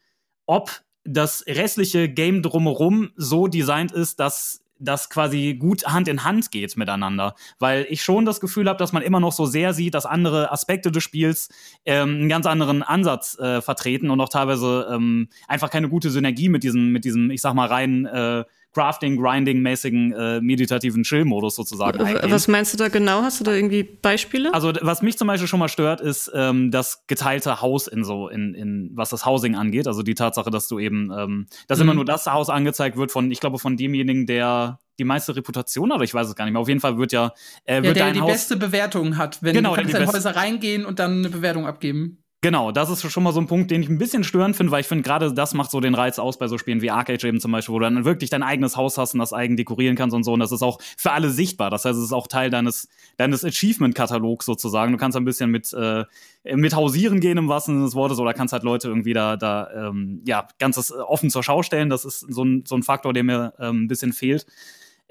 [0.45, 6.51] ob das restliche Game drumherum so designt ist, dass das quasi gut Hand in Hand
[6.51, 7.35] geht miteinander.
[7.59, 10.51] Weil ich schon das Gefühl habe, dass man immer noch so sehr sieht, dass andere
[10.51, 11.49] Aspekte des Spiels
[11.85, 16.49] ähm, einen ganz anderen Ansatz äh, vertreten und auch teilweise ähm, einfach keine gute Synergie
[16.49, 18.43] mit diesem, mit diesem, ich sag mal, rein äh,
[18.73, 22.31] Crafting, Grinding-mäßigen äh, meditativen Chill-Modus sozusagen eingehen.
[22.31, 23.21] Was meinst du da genau?
[23.21, 24.53] Hast du da irgendwie Beispiele?
[24.53, 28.29] Also was mich zum Beispiel schon mal stört, ist ähm, das geteilte Haus in so,
[28.29, 29.87] in, in was das Housing angeht.
[29.87, 31.83] Also die Tatsache, dass du eben, ähm, dass mhm.
[31.83, 35.91] immer nur das Haus angezeigt wird von, ich glaube, von demjenigen, der die meiste Reputation
[35.91, 36.61] hat, ich weiß es gar nicht mehr.
[36.61, 37.33] Auf jeden Fall wird ja,
[37.65, 40.35] äh, wird ja, der die Haus beste Bewertung hat, wenn genau, du kannst in Häuser
[40.35, 42.20] reingehen und dann eine Bewertung abgeben.
[42.43, 44.81] Genau, das ist schon mal so ein Punkt, den ich ein bisschen störend finde, weil
[44.81, 47.39] ich finde, gerade das macht so den Reiz aus bei so Spielen wie Arcade eben
[47.39, 50.15] zum Beispiel, wo du dann wirklich dein eigenes Haus hast und das eigen dekorieren kannst
[50.15, 50.33] und so.
[50.33, 51.69] Und das ist auch für alle sichtbar.
[51.69, 54.91] Das heißt, es ist auch Teil deines, deines Achievement-Katalogs sozusagen.
[54.91, 56.05] Du kannst ein bisschen mit, äh,
[56.43, 59.69] mit hausieren gehen im wahrsten Sinne des Wortes oder kannst halt Leute irgendwie da, da
[59.75, 61.91] ähm, ja, ganzes äh, offen zur Schau stellen.
[61.91, 64.47] Das ist so ein, so ein Faktor, der mir ähm, ein bisschen fehlt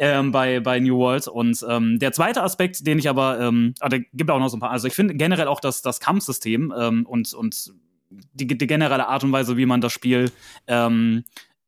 [0.01, 1.29] ähm, bei, bei New World.
[1.29, 4.57] Und ähm, der zweite Aspekt, den ich aber, ähm, ah, da gibt auch noch so
[4.57, 7.75] ein paar, also ich finde generell auch das, das Kampfsystem ähm, und, und
[8.09, 10.33] die, die generelle Art und Weise, wie man das Spiel
[10.67, 11.25] ähm,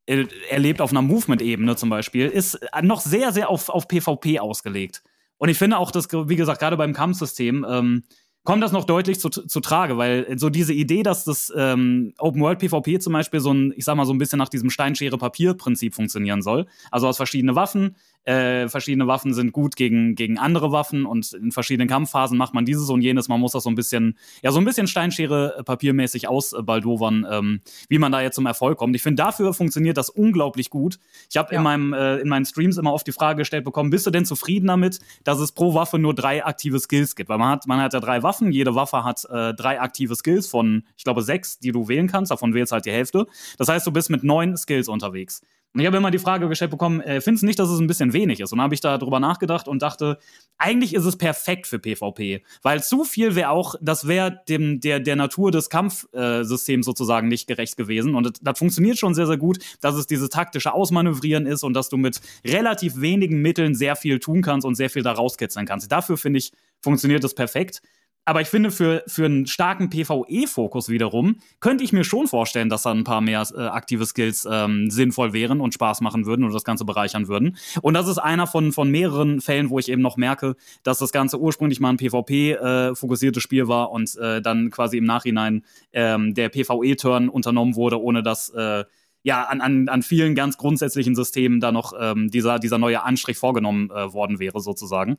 [0.07, 5.03] erlebt auf einer Movement-Ebene zum Beispiel, ist noch sehr, sehr auf, auf PvP ausgelegt.
[5.37, 8.03] Und ich finde auch, dass, wie gesagt, gerade beim Kampfsystem, ähm,
[8.45, 12.41] kommt das noch deutlich zu, zu Trage, weil so diese Idee, dass das ähm, Open
[12.41, 15.95] World PvP zum Beispiel so ein, ich sag mal, so ein bisschen nach diesem Steinschere-Papier-Prinzip
[15.95, 16.67] funktionieren soll.
[16.91, 21.53] Also aus verschiedene Waffen, äh, verschiedene Waffen sind gut gegen, gegen andere Waffen und in
[21.53, 23.29] verschiedenen Kampfphasen macht man dieses und jenes.
[23.29, 28.13] Man muss das so ein bisschen, ja, so ein bisschen Steinschere-Papiermäßig ausbaldowern, ähm, wie man
[28.13, 28.95] da jetzt zum Erfolg kommt.
[28.95, 30.99] Ich finde, dafür funktioniert das unglaublich gut.
[31.31, 31.59] Ich habe ja.
[31.59, 34.25] in, meinem, äh, in meinen Streams immer oft die Frage gestellt bekommen, bist du denn
[34.25, 37.29] zufrieden damit, dass es pro Waffe nur drei aktive Skills gibt?
[37.29, 40.47] Weil man hat, man hat ja drei Waffen, jede Waffe hat äh, drei aktive Skills
[40.47, 42.31] von, ich glaube, sechs, die du wählen kannst.
[42.31, 43.27] Davon wählst halt die Hälfte.
[43.59, 45.43] Das heißt, du bist mit neun Skills unterwegs.
[45.75, 47.87] Und ich habe immer die Frage gestellt bekommen, äh, findest du nicht, dass es ein
[47.87, 48.53] bisschen wenig ist?
[48.53, 50.19] Und dann habe ich da drüber nachgedacht und dachte,
[50.59, 52.43] eigentlich ist es perfekt für PvP.
[52.63, 57.29] Weil zu viel wäre auch, das wäre dem, der, der Natur des Kampfsystems äh, sozusagen
[57.29, 58.15] nicht gerecht gewesen.
[58.15, 61.73] Und das, das funktioniert schon sehr, sehr gut, dass es dieses taktische Ausmanövrieren ist und
[61.73, 65.65] dass du mit relativ wenigen Mitteln sehr viel tun kannst und sehr viel da rauskitzeln
[65.65, 65.91] kannst.
[65.91, 67.81] Dafür finde ich, funktioniert das perfekt.
[68.25, 72.83] Aber ich finde, für, für einen starken PvE-Fokus wiederum könnte ich mir schon vorstellen, dass
[72.83, 76.55] da ein paar mehr äh, aktive Skills ähm, sinnvoll wären und Spaß machen würden und
[76.55, 77.57] das Ganze bereichern würden.
[77.81, 80.55] Und das ist einer von, von mehreren Fällen, wo ich eben noch merke,
[80.85, 85.05] dass das Ganze ursprünglich mal ein PvP-fokussiertes äh, Spiel war und äh, dann quasi im
[85.05, 88.85] Nachhinein ähm, der PvE-Turn unternommen wurde, ohne dass äh,
[89.23, 93.39] ja, an, an, an vielen ganz grundsätzlichen Systemen da noch ähm, dieser, dieser neue Anstrich
[93.39, 95.19] vorgenommen äh, worden wäre, sozusagen.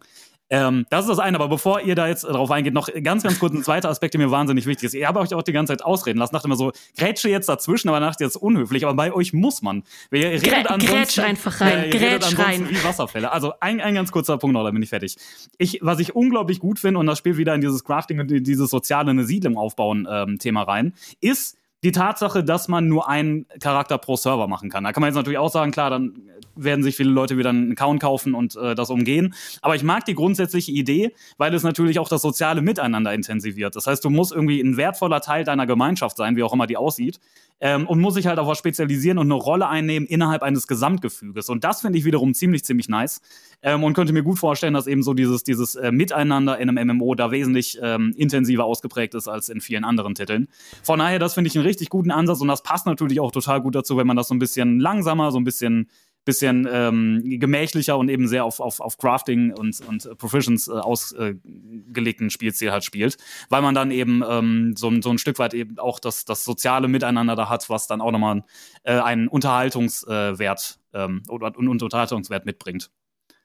[0.50, 3.40] Ähm, das ist das eine, aber bevor ihr da jetzt drauf eingeht, noch ganz, ganz
[3.40, 4.94] kurz ein zweiter Aspekt, der mir wahnsinnig wichtig ist.
[4.94, 7.90] Ihr habt euch auch die ganze Zeit ausreden lassen, dachte immer so, grätsche jetzt dazwischen,
[7.90, 9.84] aber dachte jetzt unhöflich, aber bei euch muss man.
[10.12, 12.70] Ihr redet Grä ansonsten, grätsch einfach rein, ja, grätsch rein.
[12.70, 13.32] wie Wasserfälle.
[13.32, 15.16] Also ein, ein ganz kurzer Punkt noch, dann bin ich fertig.
[15.58, 18.70] Ich, was ich unglaublich gut finde, und das spielt wieder in dieses Crafting und dieses
[18.70, 23.98] soziale eine Siedlung aufbauen ähm, Thema rein, ist, die Tatsache, dass man nur einen Charakter
[23.98, 24.84] pro Server machen kann.
[24.84, 26.14] Da kann man jetzt natürlich auch sagen, klar, dann
[26.56, 29.34] werden sich viele Leute wieder einen Account kaufen und äh, das umgehen.
[29.62, 33.76] Aber ich mag die grundsätzliche Idee, weil es natürlich auch das soziale Miteinander intensiviert.
[33.76, 36.78] Das heißt, du musst irgendwie ein wertvoller Teil deiner Gemeinschaft sein, wie auch immer die
[36.78, 37.20] aussieht
[37.60, 41.50] ähm, und muss sich halt auf was spezialisieren und eine Rolle einnehmen innerhalb eines Gesamtgefüges.
[41.50, 43.22] Und das finde ich wiederum ziemlich, ziemlich nice
[43.62, 46.98] ähm, und könnte mir gut vorstellen, dass eben so dieses, dieses äh, Miteinander in einem
[46.98, 50.48] MMO da wesentlich ähm, intensiver ausgeprägt ist als in vielen anderen Titeln.
[50.84, 53.62] Von daher, das finde ich einen richtig guten Ansatz und das passt natürlich auch total
[53.62, 55.90] gut dazu, wenn man das so ein bisschen langsamer, so ein bisschen
[56.26, 62.28] bisschen ähm, gemächlicher und eben sehr auf, auf, auf Crafting und, und Provisions äh, ausgelegten
[62.28, 63.18] äh, Spielstil halt spielt,
[63.50, 66.88] weil man dann eben ähm, so, so ein Stück weit eben auch das, das soziale
[66.88, 68.44] Miteinander da hat, was dann auch nochmal
[68.84, 72.90] äh, einen Unterhaltungswert ähm, oder einen Unterhaltungswert mitbringt.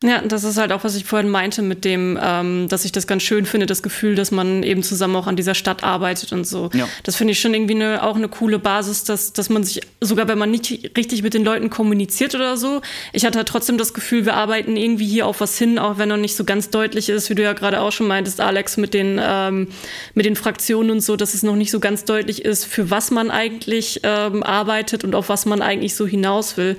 [0.04, 3.08] Ja, das ist halt auch, was ich vorhin meinte, mit dem, ähm, dass ich das
[3.08, 6.46] ganz schön finde, das Gefühl, dass man eben zusammen auch an dieser Stadt arbeitet und
[6.46, 6.70] so.
[6.72, 6.88] Ja.
[7.02, 10.28] Das finde ich schon irgendwie eine, auch eine coole Basis, dass, dass man sich, sogar
[10.28, 12.80] wenn man nicht richtig mit den Leuten kommuniziert oder so,
[13.12, 16.10] ich hatte halt trotzdem das Gefühl, wir arbeiten irgendwie hier auf was hin, auch wenn
[16.10, 18.94] noch nicht so ganz deutlich ist, wie du ja gerade auch schon meintest, Alex, mit
[18.94, 19.66] den, ähm,
[20.14, 23.10] mit den Fraktionen und so, dass es noch nicht so ganz deutlich ist, für was
[23.10, 26.76] man eigentlich ähm, arbeitet und auf was man eigentlich so hinaus will.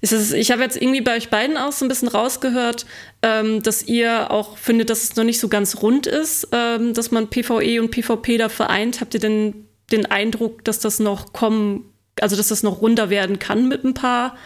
[0.00, 2.86] Es, ich habe jetzt irgendwie bei euch beiden auch so ein bisschen rausgehört,
[3.22, 7.10] ähm, dass ihr auch findet, dass es noch nicht so ganz rund ist, ähm, dass
[7.10, 9.00] man PvE und PvP da vereint.
[9.00, 13.38] Habt ihr denn den Eindruck, dass das noch kommen, also dass das noch runder werden
[13.38, 14.36] kann mit ein paar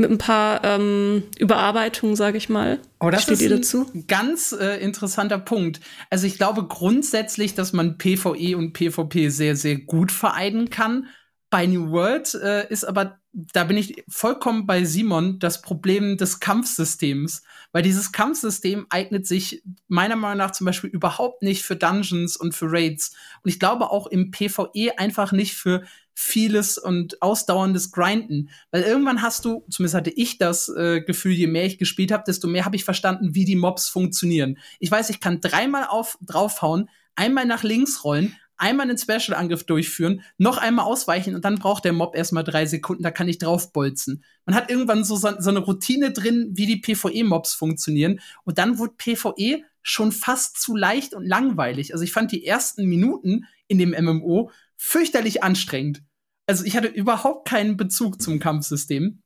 [0.00, 2.78] mit ein paar ähm, Überarbeitungen, sage ich mal.
[3.00, 3.86] Oh, das Steht ist ihr dazu?
[3.94, 5.80] ein ganz äh, interessanter Punkt.
[6.08, 11.06] Also ich glaube grundsätzlich, dass man PvE und PvP sehr, sehr gut vereinen kann.
[11.50, 16.40] Bei New World äh, ist aber da bin ich vollkommen bei Simon, das Problem des
[16.40, 17.42] Kampfsystems.
[17.72, 22.54] Weil dieses Kampfsystem eignet sich meiner Meinung nach zum Beispiel überhaupt nicht für Dungeons und
[22.54, 23.14] für Raids.
[23.42, 28.50] Und ich glaube auch im PvE einfach nicht für vieles und ausdauerndes Grinden.
[28.72, 32.24] Weil irgendwann hast du, zumindest hatte ich das äh, Gefühl, je mehr ich gespielt habe,
[32.26, 34.58] desto mehr habe ich verstanden, wie die Mobs funktionieren.
[34.80, 40.22] Ich weiß, ich kann dreimal auf, draufhauen, einmal nach links rollen, einmal einen Special-Angriff durchführen,
[40.38, 44.24] noch einmal ausweichen und dann braucht der Mob erstmal drei Sekunden, da kann ich draufbolzen.
[44.44, 48.94] Man hat irgendwann so, so eine Routine drin, wie die PvE-Mobs funktionieren und dann wurde
[48.96, 51.92] PvE schon fast zu leicht und langweilig.
[51.92, 56.02] Also ich fand die ersten Minuten in dem MMO fürchterlich anstrengend.
[56.46, 59.22] Also ich hatte überhaupt keinen Bezug zum Kampfsystem.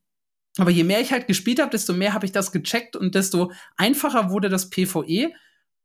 [0.57, 3.51] Aber je mehr ich halt gespielt habe, desto mehr habe ich das gecheckt und desto
[3.75, 5.33] einfacher wurde das PvE.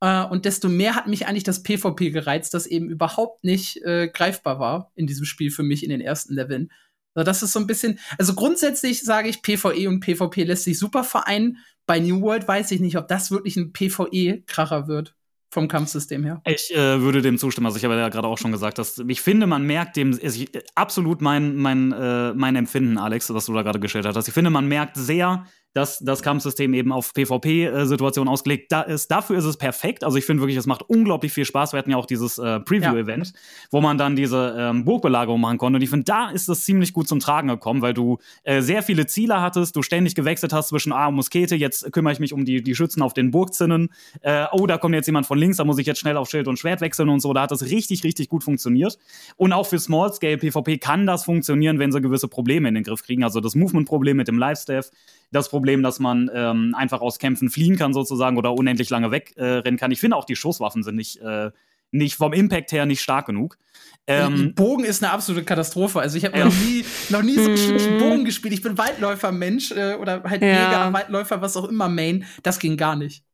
[0.00, 4.08] Äh, und desto mehr hat mich eigentlich das PvP gereizt, das eben überhaupt nicht äh,
[4.08, 6.70] greifbar war in diesem Spiel für mich in den ersten Leveln.
[7.14, 10.78] Also das ist so ein bisschen, also grundsätzlich sage ich, PvE und PvP lässt sich
[10.78, 11.58] super vereinen.
[11.86, 15.16] Bei New World weiß ich nicht, ob das wirklich ein PvE-Kracher wird
[15.50, 16.40] vom Kampfsystem her.
[16.46, 17.66] Ich äh, würde dem zustimmen.
[17.66, 20.40] Also ich habe ja gerade auch schon gesagt, dass ich finde, man merkt dem ist
[20.76, 24.28] absolut mein mein äh, mein Empfinden, Alex, was du da gerade gestellt hast.
[24.28, 29.11] Ich finde, man merkt sehr, dass das Kampfsystem eben auf PvP-Situationen ausgelegt da ist.
[29.11, 30.02] Dafür ist es perfekt.
[30.02, 31.72] Also ich finde wirklich, es macht unglaublich viel Spaß.
[31.72, 33.33] Wir hatten ja auch dieses äh, Preview-Event, ja.
[33.70, 35.76] wo man dann diese ähm, Burgbelagerung machen konnte.
[35.76, 38.83] Und ich finde, da ist das ziemlich gut zum Tragen gekommen, weil du äh, sehr
[38.83, 42.44] viele Ziele hattest, du ständig gewechselt hast zwischen Ah, Muskete, jetzt kümmere ich mich um
[42.44, 43.90] die, die Schützen auf den Burgzinnen.
[44.22, 46.48] Äh, oh, da kommt jetzt jemand von links, da muss ich jetzt schnell auf Schild
[46.48, 47.33] und Schwert wechseln und so.
[47.33, 48.98] Da hat das richtig, richtig gut funktioniert.
[49.37, 53.04] Und auch für Small-Scale PvP kann das funktionieren, wenn sie gewisse Probleme in den Griff
[53.04, 53.22] kriegen.
[53.22, 54.90] Also das Movement-Problem mit dem Live-Staff,
[55.30, 59.76] das Problem, dass man ähm, einfach aus Kämpfen fliehen kann sozusagen oder unendlich lange wegrennen
[59.76, 59.90] äh, kann.
[59.90, 61.50] Ich finde auch die Schusswaffen sind nicht, äh,
[61.92, 63.56] nicht vom Impact her nicht stark genug.
[64.06, 66.00] Ähm, Bogen ist eine absolute Katastrophe.
[66.00, 66.46] Also ich habe ja.
[66.46, 68.54] noch nie, noch nie so einen schlechten Bogen gespielt.
[68.54, 70.48] Ich bin Weitläufer-Mensch äh, oder halt ja.
[70.48, 72.24] mega Weitläufer, was auch immer Main.
[72.42, 73.24] Das ging gar nicht.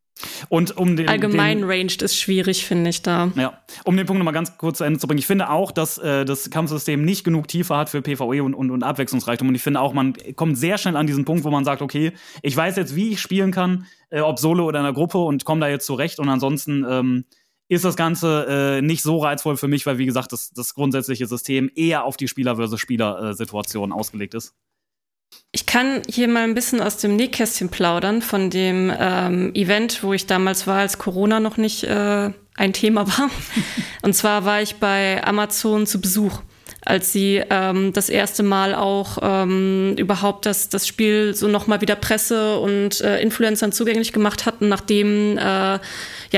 [0.48, 3.30] Und um den allgemein den, ranged ist schwierig, finde ich da.
[3.36, 5.18] Ja, um den Punkt nochmal ganz kurz zu Ende zu bringen.
[5.18, 8.70] Ich finde auch, dass äh, das Kampfsystem nicht genug Tiefe hat für PvE und, und,
[8.70, 9.48] und Abwechslungsreichtum.
[9.48, 12.12] Und ich finde auch, man kommt sehr schnell an diesen Punkt, wo man sagt, okay,
[12.42, 15.44] ich weiß jetzt, wie ich spielen kann, äh, ob solo oder in einer Gruppe und
[15.44, 16.18] komme da jetzt zurecht.
[16.18, 17.24] Und ansonsten ähm,
[17.68, 18.46] ist das Ganze
[18.78, 22.16] äh, nicht so reizvoll für mich, weil, wie gesagt, das, das grundsätzliche System eher auf
[22.16, 24.54] die Spieler versus Spieler-Situation äh, ausgelegt ist.
[25.52, 30.12] Ich kann hier mal ein bisschen aus dem Nähkästchen plaudern von dem ähm, Event, wo
[30.12, 33.30] ich damals war, als Corona noch nicht äh, ein Thema war.
[34.02, 36.42] Und zwar war ich bei Amazon zu Besuch
[36.86, 41.96] als sie ähm, das erste Mal auch ähm, überhaupt das, das Spiel so nochmal wieder
[41.96, 45.80] Presse und äh, Influencern zugänglich gemacht hatten, nachdem, äh, ja,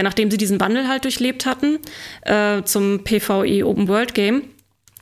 [0.02, 1.78] nachdem sie diesen Wandel halt durchlebt hatten
[2.22, 4.42] äh, zum PvE Open World Game.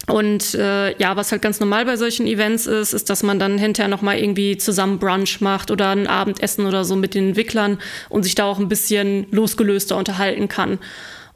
[0.09, 3.59] Und äh, ja, was halt ganz normal bei solchen Events ist, ist, dass man dann
[3.59, 7.79] hinterher noch mal irgendwie zusammen Brunch macht oder ein Abendessen oder so mit den Entwicklern
[8.09, 10.79] und sich da auch ein bisschen losgelöster unterhalten kann.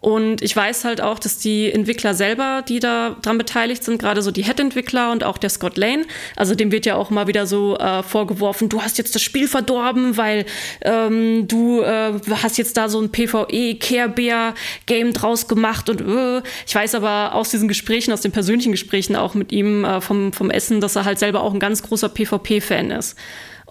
[0.01, 4.23] Und ich weiß halt auch, dass die Entwickler selber, die da dran beteiligt sind, gerade
[4.23, 7.47] so die Head-Entwickler und auch der Scott Lane, also dem wird ja auch mal wieder
[7.47, 10.47] so äh, vorgeworfen, du hast jetzt das Spiel verdorben, weil
[10.81, 14.55] ähm, du äh, hast jetzt da so ein PvE Care Bear
[14.87, 16.43] Game draus gemacht und äh.
[16.67, 20.33] ich weiß aber aus diesen Gesprächen, aus den persönlichen Gesprächen auch mit ihm äh, vom,
[20.33, 23.17] vom Essen, dass er halt selber auch ein ganz großer PvP-Fan ist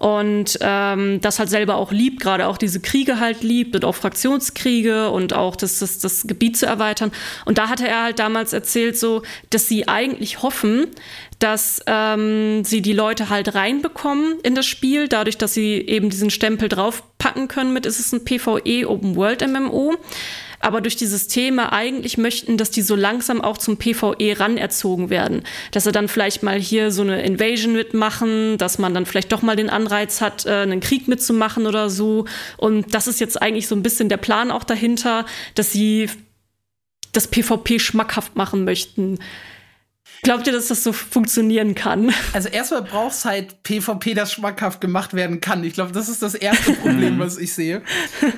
[0.00, 3.94] und ähm, das halt selber auch liebt, gerade auch diese Kriege halt liebt und auch
[3.94, 7.12] Fraktionskriege und auch das, das, das Gebiet zu erweitern.
[7.44, 10.86] Und da hatte er halt damals erzählt, so, dass sie eigentlich hoffen,
[11.38, 16.30] dass ähm, sie die Leute halt reinbekommen in das Spiel, dadurch, dass sie eben diesen
[16.30, 19.96] Stempel draufpacken können mit, ist es ein PvE Open World MMO
[20.60, 25.42] aber durch die Systeme eigentlich möchten, dass die so langsam auch zum PvE ranerzogen werden.
[25.72, 29.42] Dass sie dann vielleicht mal hier so eine Invasion mitmachen, dass man dann vielleicht doch
[29.42, 32.26] mal den Anreiz hat, äh, einen Krieg mitzumachen oder so.
[32.58, 36.10] Und das ist jetzt eigentlich so ein bisschen der Plan auch dahinter, dass sie
[37.12, 39.18] das PvP schmackhaft machen möchten.
[40.22, 42.12] Glaubt ihr, dass das so funktionieren kann?
[42.34, 45.64] Also erstmal braucht es halt PvP, das schmackhaft gemacht werden kann.
[45.64, 47.82] Ich glaube, das ist das erste Problem, was ich sehe.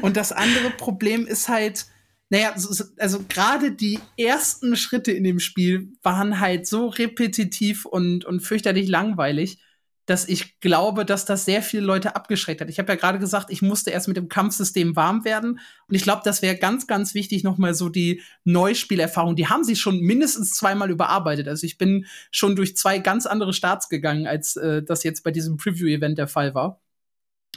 [0.01, 1.87] Und das andere Problem ist halt,
[2.33, 2.55] naja,
[2.99, 8.89] also gerade die ersten Schritte in dem Spiel waren halt so repetitiv und, und fürchterlich
[8.89, 9.59] langweilig,
[10.07, 12.71] dass ich glaube, dass das sehr viele Leute abgeschreckt hat.
[12.71, 15.61] Ich habe ja gerade gesagt, ich musste erst mit dem Kampfsystem warm werden.
[15.89, 19.37] Und ich glaube, das wäre ganz, ganz wichtig, nochmal so die Neuspielerfahrung.
[19.37, 21.49] Die haben sie schon mindestens zweimal überarbeitet.
[21.49, 25.33] Also ich bin schon durch zwei ganz andere Starts gegangen, als äh, das jetzt bei
[25.33, 26.81] diesem Preview-Event der Fall war.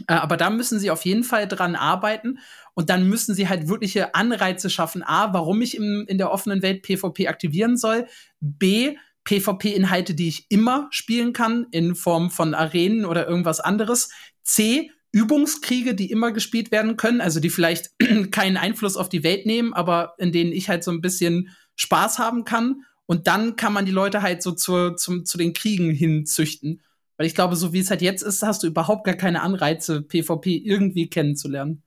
[0.07, 2.39] Äh, aber da müssen sie auf jeden Fall dran arbeiten.
[2.75, 5.01] Und dann müssen sie halt wirkliche Anreize schaffen.
[5.01, 8.05] A, warum ich im, in der offenen Welt PvP aktivieren soll.
[8.41, 14.09] B, PvP-Inhalte, die ich immer spielen kann, in Form von Arenen oder irgendwas anderes.
[14.43, 17.91] C, Übungskriege, die immer gespielt werden können, also die vielleicht
[18.31, 22.19] keinen Einfluss auf die Welt nehmen, aber in denen ich halt so ein bisschen Spaß
[22.19, 22.81] haben kann.
[23.05, 26.81] Und dann kann man die Leute halt so zu, zum, zu den Kriegen hinzüchten.
[27.15, 30.01] Weil ich glaube, so wie es halt jetzt ist, hast du überhaupt gar keine Anreize,
[30.01, 31.84] PvP irgendwie kennenzulernen.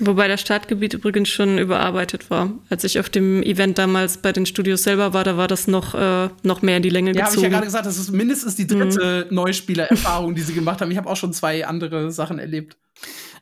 [0.00, 2.52] Wobei das Startgebiet übrigens schon überarbeitet war.
[2.68, 5.94] Als ich auf dem Event damals bei den Studios selber war, da war das noch,
[5.94, 7.24] äh, noch mehr in die Länge ja, gezogen.
[7.24, 9.34] Ja, habe ich ja gerade gesagt, das ist mindestens die dritte mhm.
[9.34, 10.90] Neuspielererfahrung, die sie gemacht haben.
[10.90, 12.76] Ich habe auch schon zwei andere Sachen erlebt.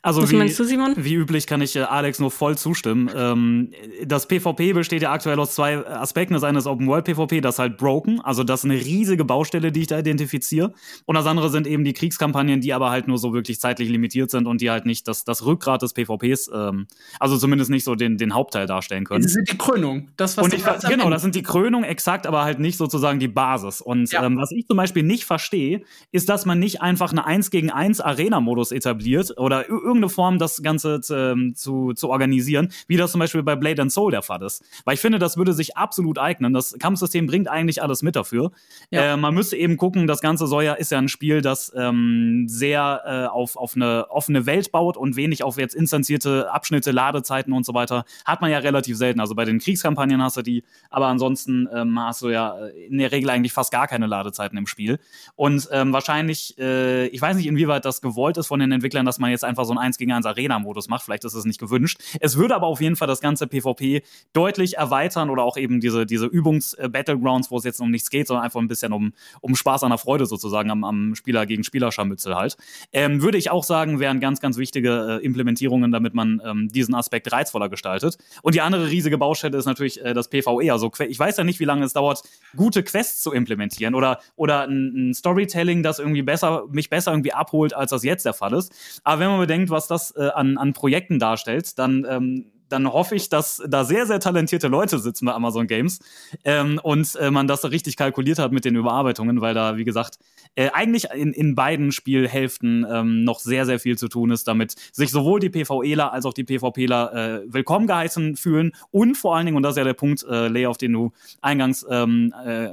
[0.06, 0.94] Also Was wie, meinst du, Simon?
[0.96, 3.10] Wie üblich kann ich äh, Alex nur voll zustimmen.
[3.12, 3.72] Ähm,
[4.04, 6.32] das PvP besteht ja aktuell aus zwei Aspekten.
[6.34, 8.20] Das eine ist Open World PvP, das ist halt broken.
[8.20, 10.72] Also das ist eine riesige Baustelle, die ich da identifiziere.
[11.06, 14.30] Und das andere sind eben die Kriegskampagnen, die aber halt nur so wirklich zeitlich limitiert
[14.30, 16.86] sind und die halt nicht das, das Rückgrat des PvPs, ähm,
[17.18, 19.24] also zumindest nicht so den, den Hauptteil darstellen können.
[19.24, 20.10] Das sind die Krönung.
[20.16, 23.26] Das, was und ich, Genau, das sind die Krönung exakt, aber halt nicht sozusagen die
[23.26, 23.80] Basis.
[23.80, 24.24] Und ja.
[24.24, 27.72] ähm, was ich zum Beispiel nicht verstehe, ist, dass man nicht einfach eine 1 gegen
[27.72, 29.66] 1 Arena-Modus etabliert oder
[29.96, 33.82] irgendeine Form, das Ganze zu, ähm, zu, zu organisieren, wie das zum Beispiel bei Blade
[33.82, 34.62] and Soul der Fall ist.
[34.84, 36.52] Weil ich finde, das würde sich absolut eignen.
[36.52, 38.52] Das Kampfsystem bringt eigentlich alles mit dafür.
[38.90, 39.14] Ja.
[39.14, 42.44] Äh, man müsste eben gucken, das Ganze soll ja, ist ja ein Spiel, das ähm,
[42.48, 47.52] sehr äh, auf, auf eine offene Welt baut und wenig auf jetzt instanzierte Abschnitte, Ladezeiten
[47.52, 48.04] und so weiter.
[48.24, 49.20] Hat man ja relativ selten.
[49.20, 52.98] Also bei den Kriegskampagnen hast du die, aber ansonsten ähm, hast du ja äh, in
[52.98, 54.98] der Regel eigentlich fast gar keine Ladezeiten im Spiel.
[55.34, 59.18] Und ähm, wahrscheinlich, äh, ich weiß nicht, inwieweit das gewollt ist von den Entwicklern, dass
[59.18, 61.04] man jetzt einfach so ein 1 gegen 1 Arena-Modus macht.
[61.04, 62.00] Vielleicht ist es nicht gewünscht.
[62.20, 66.06] Es würde aber auf jeden Fall das ganze PvP deutlich erweitern oder auch eben diese,
[66.06, 69.84] diese Übungs-Battlegrounds, wo es jetzt um nichts geht, sondern einfach ein bisschen um, um Spaß
[69.84, 72.56] an der Freude sozusagen am, am Spieler gegen Spieler-Scharmützel halt.
[72.92, 76.94] Ähm, würde ich auch sagen, wären ganz, ganz wichtige äh, Implementierungen, damit man ähm, diesen
[76.94, 78.18] Aspekt reizvoller gestaltet.
[78.42, 80.72] Und die andere riesige Baustelle ist natürlich äh, das PvE.
[80.72, 82.22] Also ich weiß ja nicht, wie lange es dauert,
[82.56, 87.32] gute Quests zu implementieren oder, oder ein, ein Storytelling, das irgendwie besser, mich besser irgendwie
[87.32, 88.72] abholt, als das jetzt der Fall ist.
[89.04, 93.14] Aber wenn man bedenkt, was das äh, an, an Projekten darstellt, dann ähm, dann hoffe
[93.14, 96.00] ich, dass da sehr, sehr talentierte Leute sitzen bei Amazon Games
[96.44, 100.18] ähm, und äh, man das richtig kalkuliert hat mit den Überarbeitungen, weil da, wie gesagt,
[100.56, 104.74] äh, eigentlich in, in beiden Spielhälften ähm, noch sehr, sehr viel zu tun ist, damit
[104.92, 109.46] sich sowohl die PvEler als auch die PvPler äh, willkommen geheißen fühlen und vor allen
[109.46, 112.68] Dingen, und das ist ja der Punkt, äh, Lea, auf den du eingangs, ähm, äh,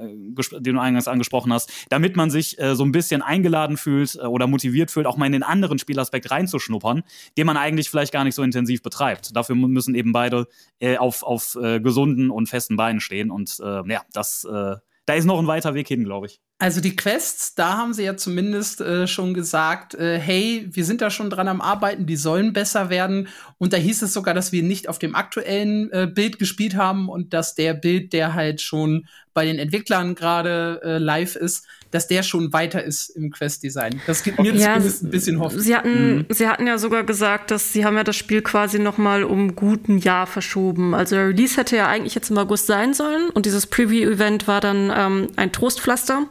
[0.60, 4.20] den du eingangs angesprochen hast, damit man sich äh, so ein bisschen eingeladen fühlt äh,
[4.20, 7.04] oder motiviert fühlt, auch mal in den anderen Spielaspekt reinzuschnuppern,
[7.38, 9.36] den man eigentlich vielleicht gar nicht so intensiv betreibt.
[9.36, 10.48] Dafür müssen eben beide
[10.80, 13.32] äh, auf, auf äh, gesunden und festen Beinen stehen.
[13.32, 14.76] Und äh, ja, das, äh,
[15.06, 16.40] da ist noch ein weiter Weg hin, glaube ich.
[16.60, 21.02] Also die Quests, da haben sie ja zumindest äh, schon gesagt, äh, hey, wir sind
[21.02, 23.28] da schon dran am Arbeiten, die sollen besser werden.
[23.58, 27.10] Und da hieß es sogar, dass wir nicht auf dem aktuellen äh, Bild gespielt haben
[27.10, 32.08] und dass der Bild, der halt schon bei den Entwicklern gerade äh, live ist, dass
[32.08, 34.02] der schon weiter ist im Quest-Design.
[34.08, 35.62] Das gibt mir ja, zumindest ein bisschen Hoffnung.
[35.62, 36.26] Sie hatten, mhm.
[36.30, 39.56] sie hatten ja sogar gesagt, dass sie haben ja das Spiel quasi noch mal um
[39.56, 40.96] guten Jahr verschoben.
[40.96, 44.60] Also der Release hätte ja eigentlich jetzt im August sein sollen und dieses Preview-Event war
[44.60, 46.26] dann ähm, ein Trostpflaster,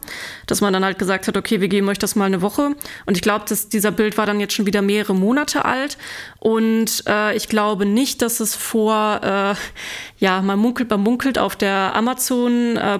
[0.47, 2.75] dass man dann halt gesagt hat, okay, wir geben euch das mal eine Woche.
[3.05, 5.97] Und ich glaube, dass dieser Bild war dann jetzt schon wieder mehrere Monate alt
[6.39, 9.55] und äh, ich glaube nicht, dass es vor, äh,
[10.17, 12.99] ja, man munkelt, man munkelt auf der Amazon äh,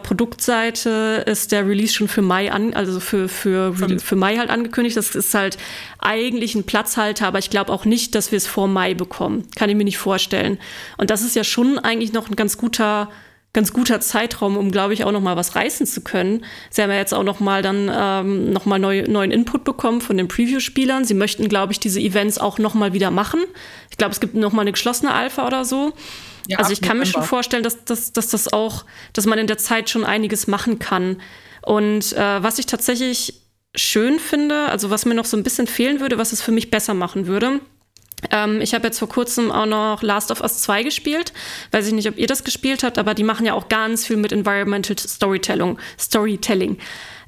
[1.30, 4.96] ist der Release schon für Mai an, also für, für, für Mai halt angekündigt.
[4.96, 5.58] Das ist halt
[6.00, 9.48] eigentlich ein Platzhalter, aber ich glaube auch nicht, dass wir es vor Mai bekommen.
[9.56, 10.58] Kann ich mir nicht vorstellen.
[10.98, 13.10] Und das ist ja schon eigentlich noch ein ganz guter
[13.54, 16.44] ganz guter Zeitraum, um, glaube ich, auch noch mal was reißen zu können.
[16.72, 20.02] Sie haben ja jetzt auch noch mal dann ähm, noch mal neu, neuen Input bekommen
[20.02, 21.06] von den Preview-Spielern.
[21.06, 23.42] Sie möchten, glaube ich, diese Events auch noch mal wieder machen.
[23.92, 25.94] Ich glaube, es gibt noch mal eine geschlossene Alpha oder so.
[26.48, 29.48] Ja, also ich kann mir schon vorstellen, dass, dass, dass das auch, dass man in
[29.48, 31.18] der Zeit schon einiges machen kann.
[31.66, 33.42] Und äh, was ich tatsächlich
[33.76, 36.70] schön finde, also was mir noch so ein bisschen fehlen würde, was es für mich
[36.70, 37.60] besser machen würde,
[38.32, 41.34] ähm, ich habe jetzt vor kurzem auch noch Last of Us 2 gespielt.
[41.72, 44.18] Weiß ich nicht, ob ihr das gespielt habt, aber die machen ja auch ganz viel
[44.18, 45.78] mit Environmental Storytelling.
[46.00, 46.78] Storytelling.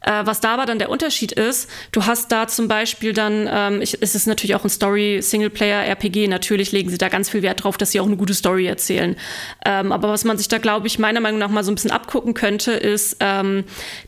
[0.06, 3.82] Äh, was da aber dann der Unterschied ist, du hast da zum Beispiel dann, ähm,
[3.82, 7.78] ich, es ist natürlich auch ein Story-Singleplayer-RPG, natürlich legen sie da ganz viel Wert drauf,
[7.78, 9.16] dass sie auch eine gute Story erzählen.
[9.66, 11.92] Ähm, aber was man sich da, glaube ich, meiner Meinung nach mal so ein bisschen
[11.92, 13.64] abgucken könnte, ist, ähm,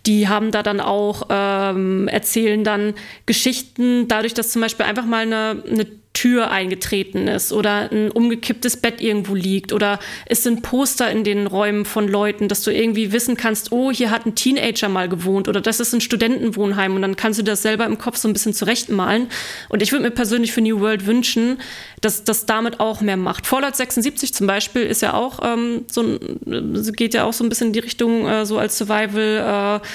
[0.05, 2.93] die haben da dann auch, ähm, erzählen dann
[3.25, 5.87] Geschichten, dadurch, dass zum Beispiel einfach mal eine, eine
[6.17, 11.45] Tür eingetreten ist oder ein umgekipptes Bett irgendwo liegt oder es sind Poster in den
[11.45, 15.47] Räumen von Leuten, dass du irgendwie wissen kannst, oh, hier hat ein Teenager mal gewohnt
[15.47, 18.33] oder das ist ein Studentenwohnheim und dann kannst du das selber im Kopf so ein
[18.33, 19.27] bisschen zurechtmalen.
[19.69, 21.59] Und ich würde mir persönlich für New World wünschen,
[22.01, 23.45] dass das damit auch mehr macht.
[23.45, 27.49] Fallout 76 zum Beispiel ist ja auch ähm, so ein, geht ja auch so ein
[27.49, 29.87] bisschen in die Richtung äh, so als Survival äh,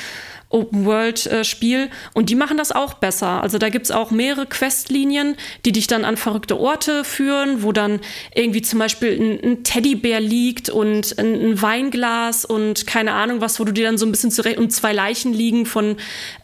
[0.53, 1.91] Open-World-Spiel.
[2.15, 3.43] Und die machen das auch besser.
[3.43, 7.73] Also da gibt es auch mehrere Questlinien, die dich dann an verrückte Orte führen, wo
[7.73, 8.01] dann
[8.35, 13.61] irgendwie zum Beispiel ein, ein Teddybär liegt und ein, ein, Weinglas und keine Ahnung was,
[13.61, 15.97] wo du dir dann so ein bisschen zurecht und zwei Leichen liegen von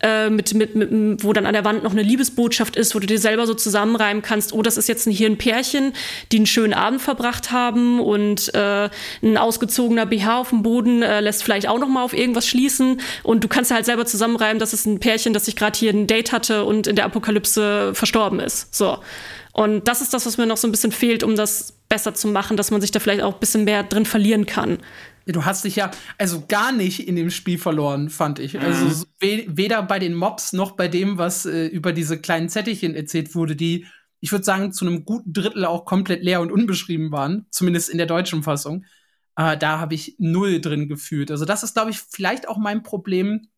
[0.02, 3.06] äh, mit, mit, mit, wo dann an der Wand noch eine Liebesbotschaft ist, wo du
[3.06, 5.92] dir selber so zusammenreimen kannst, oh, das ist jetzt hier ein Pärchen,
[6.32, 8.88] die einen schönen Abend verbracht haben und äh,
[9.22, 13.00] ein ausgezogener BH auf dem Boden äh, lässt vielleicht auch noch mal auf irgendwas schließen
[13.22, 15.92] und du kannst halt selber selber zusammenreimen, dass es ein Pärchen, das sich gerade hier
[15.92, 18.74] ein Date hatte und in der Apokalypse verstorben ist.
[18.74, 18.98] So.
[19.52, 22.28] Und das ist das, was mir noch so ein bisschen fehlt, um das besser zu
[22.28, 24.78] machen, dass man sich da vielleicht auch ein bisschen mehr drin verlieren kann.
[25.26, 28.58] Du hast dich ja also gar nicht in dem Spiel verloren, fand ich.
[28.58, 28.88] Also mhm.
[28.88, 33.34] Also weder bei den Mobs noch bei dem, was äh, über diese kleinen Zettelchen erzählt
[33.34, 33.86] wurde, die,
[34.20, 37.98] ich würde sagen, zu einem guten Drittel auch komplett leer und unbeschrieben waren, zumindest in
[37.98, 38.84] der deutschen Fassung.
[39.36, 41.30] Äh, da habe ich null drin gefühlt.
[41.30, 43.48] Also das ist, glaube ich, vielleicht auch mein Problem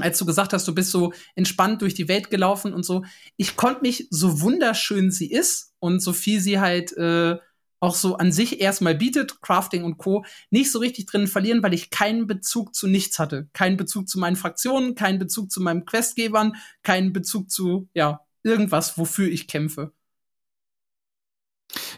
[0.00, 3.04] als du gesagt hast, du bist so entspannt durch die Welt gelaufen und so.
[3.36, 7.36] Ich konnte mich, so wunderschön sie ist und so viel sie halt äh,
[7.80, 11.74] auch so an sich erstmal bietet, Crafting und Co., nicht so richtig drin verlieren, weil
[11.74, 13.48] ich keinen Bezug zu nichts hatte.
[13.52, 18.96] Keinen Bezug zu meinen Fraktionen, keinen Bezug zu meinen Questgebern, keinen Bezug zu, ja, irgendwas,
[18.98, 19.92] wofür ich kämpfe.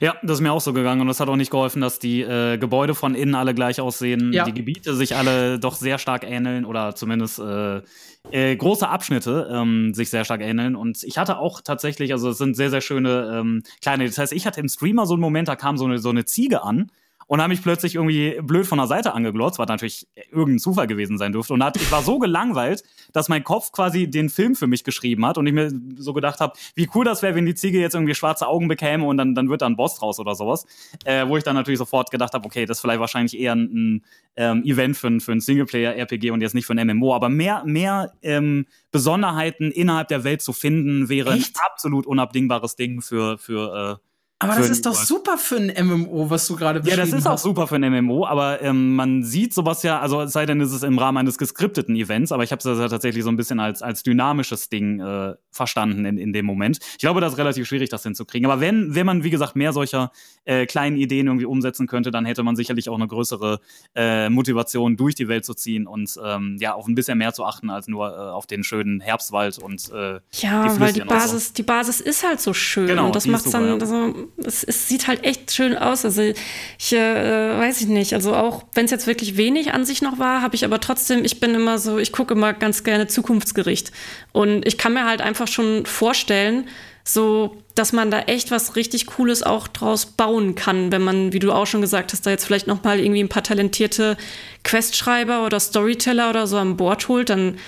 [0.01, 2.23] Ja, das ist mir auch so gegangen und das hat auch nicht geholfen, dass die
[2.23, 4.45] äh, Gebäude von innen alle gleich aussehen, ja.
[4.45, 7.83] die Gebiete sich alle doch sehr stark ähneln oder zumindest äh,
[8.31, 10.77] äh, große Abschnitte ähm, sich sehr stark ähneln.
[10.77, 14.33] Und ich hatte auch tatsächlich, also es sind sehr, sehr schöne ähm, kleine Details.
[14.33, 16.91] Ich hatte im Streamer so einen Moment, da kam so eine, so eine Ziege an
[17.27, 21.19] und habe mich plötzlich irgendwie blöd von der Seite angeglotzt, was natürlich irgendein Zufall gewesen
[21.19, 21.55] sein dürfte.
[21.55, 25.25] Und hat, ich war so gelangweilt, dass mein Kopf quasi den Film für mich geschrieben
[25.27, 27.95] hat und ich mir so gedacht habe, wie cool das wäre, wenn die Ziege jetzt
[27.95, 30.67] irgendwie schwarze Augen bekäme und dann, dann wird da ein Boss draus oder sowas.
[31.05, 33.65] Äh, wo ich dann natürlich sofort gedacht habe, okay, das ist vielleicht wahrscheinlich eher ein,
[33.73, 34.05] ein
[34.37, 37.15] ähm, Event für, für ein Singleplayer-RPG und jetzt nicht für ein MMO.
[37.15, 41.57] Aber mehr, mehr ähm, Besonderheiten innerhalb der Welt zu finden, wäre Echt?
[41.57, 46.29] ein absolut unabdingbares Ding für, für äh, Aber das ist doch super für ein MMO,
[46.29, 47.09] was du gerade beschrieben hast.
[47.09, 47.41] Ja, das ist hast.
[47.41, 50.61] auch super für ein MMO, aber ähm, man sieht sowas ja, also es sei denn,
[50.61, 53.37] es ist im Rahmen eines geskripteten Events, aber ich habe es ja tatsächlich so ein
[53.37, 56.79] bisschen als, als dynamisches Ding äh, verstanden in, in dem Moment.
[56.93, 58.51] Ich glaube, das ist relativ schwierig, das hinzukriegen.
[58.51, 60.11] Aber wenn, wenn man, wie gesagt, mehr solcher
[60.45, 63.61] äh, kleinen Ideen irgendwie umsetzen könnte, dann hätte man sicherlich auch eine größere
[63.95, 67.45] äh, Motivation, durch die Welt zu ziehen und ähm, ja, auf ein bisschen mehr zu
[67.45, 71.49] achten, als nur äh, auf den schönen Herbstwald und äh, Ja, die weil die Basis,
[71.49, 71.55] so.
[71.55, 72.89] die Basis ist halt so schön.
[72.89, 73.75] Genau, und das macht dann, ja.
[73.75, 76.05] also, es, es, sieht halt echt schön aus.
[76.05, 78.15] Also ich äh, weiß ich nicht.
[78.15, 81.25] Also auch wenn es jetzt wirklich wenig an sich noch war, habe ich aber trotzdem,
[81.25, 83.93] ich bin immer so, ich gucke immer ganz gerne Zukunftsgericht.
[84.33, 86.69] Und ich kann mir halt einfach schon vorstellen,
[87.07, 91.39] so, dass man da echt was richtig Cooles auch draus bauen kann, wenn man, wie
[91.39, 94.17] du auch schon gesagt hast, da jetzt vielleicht noch mal irgendwie ein paar talentierte
[94.63, 97.59] Questschreiber oder Storyteller oder so an Bord holt, dann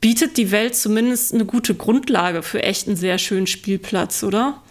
[0.00, 4.62] bietet die Welt zumindest eine gute Grundlage für echt einen sehr schönen Spielplatz, oder?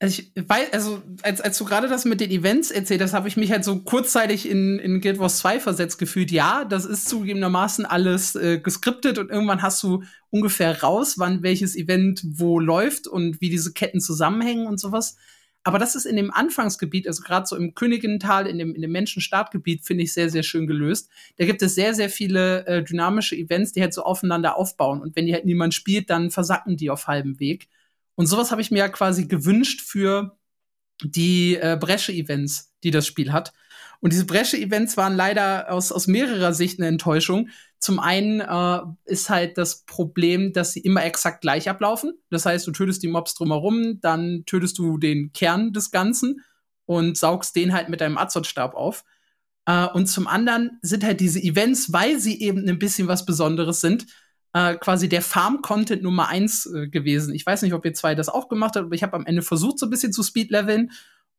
[0.00, 3.26] Also ich weiß, also als, als du gerade das mit den Events erzählt hast, habe
[3.26, 6.30] ich mich halt so kurzzeitig in, in Guild Wars 2 versetzt gefühlt.
[6.30, 11.74] Ja, das ist zugegebenermaßen alles äh, geskriptet und irgendwann hast du ungefähr raus, wann welches
[11.74, 15.16] Event wo läuft und wie diese Ketten zusammenhängen und sowas.
[15.64, 18.92] Aber das ist in dem Anfangsgebiet, also gerade so im Königintal, in dem, in dem
[18.92, 21.10] Menschenstartgebiet, finde ich sehr, sehr schön gelöst.
[21.36, 25.02] Da gibt es sehr, sehr viele äh, dynamische Events, die halt so aufeinander aufbauen.
[25.02, 27.68] Und wenn die halt niemand spielt, dann versacken die auf halbem Weg.
[28.18, 30.36] Und sowas habe ich mir ja quasi gewünscht für
[31.04, 33.52] die äh, Bresche-Events, die das Spiel hat.
[34.00, 37.50] Und diese Bresche-Events waren leider aus, aus mehrerer Sicht eine Enttäuschung.
[37.78, 42.12] Zum einen äh, ist halt das Problem, dass sie immer exakt gleich ablaufen.
[42.28, 46.40] Das heißt, du tötest die Mobs drumherum, dann tötest du den Kern des Ganzen
[46.86, 49.04] und saugst den halt mit deinem Azotstab auf.
[49.64, 53.80] Äh, und zum anderen sind halt diese Events, weil sie eben ein bisschen was Besonderes
[53.80, 54.06] sind,
[54.52, 57.34] äh, quasi der Farm-Content Nummer eins äh, gewesen.
[57.34, 59.42] Ich weiß nicht, ob ihr zwei das auch gemacht habt, aber ich habe am Ende
[59.42, 60.90] versucht, so ein bisschen zu Speed-Leveln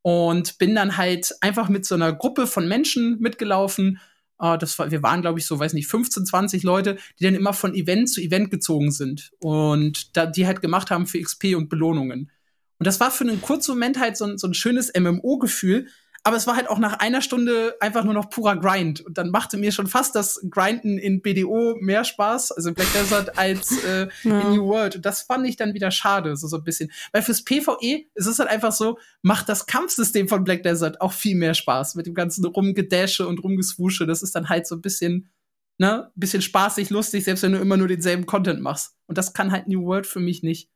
[0.01, 3.99] und bin dann halt einfach mit so einer Gruppe von Menschen mitgelaufen.
[4.39, 7.35] Äh, das war, wir waren, glaube ich, so, weiß nicht, 15, 20 Leute, die dann
[7.35, 11.55] immer von Event zu Event gezogen sind und da, die halt gemacht haben für XP
[11.55, 12.31] und Belohnungen.
[12.77, 15.87] Und das war für einen kurzen Moment halt so, so ein schönes MMO-Gefühl,
[16.23, 19.01] aber es war halt auch nach einer Stunde einfach nur noch purer Grind.
[19.01, 23.37] Und dann machte mir schon fast das Grinden in BDO mehr Spaß, also Black Desert,
[23.37, 24.41] als äh, ja.
[24.41, 24.97] in New World.
[24.97, 26.91] Und das fand ich dann wieder schade, so, so ein bisschen.
[27.13, 31.13] Weil fürs PvE ist es halt einfach so, macht das Kampfsystem von Black Desert auch
[31.13, 31.95] viel mehr Spaß.
[31.95, 34.05] Mit dem ganzen Rumgedasche und Rumgeswusche.
[34.05, 35.29] Das ist dann halt so ein bisschen,
[35.77, 38.95] ne, bisschen spaßig, lustig, selbst wenn du immer nur denselben Content machst.
[39.07, 40.69] Und das kann halt New World für mich nicht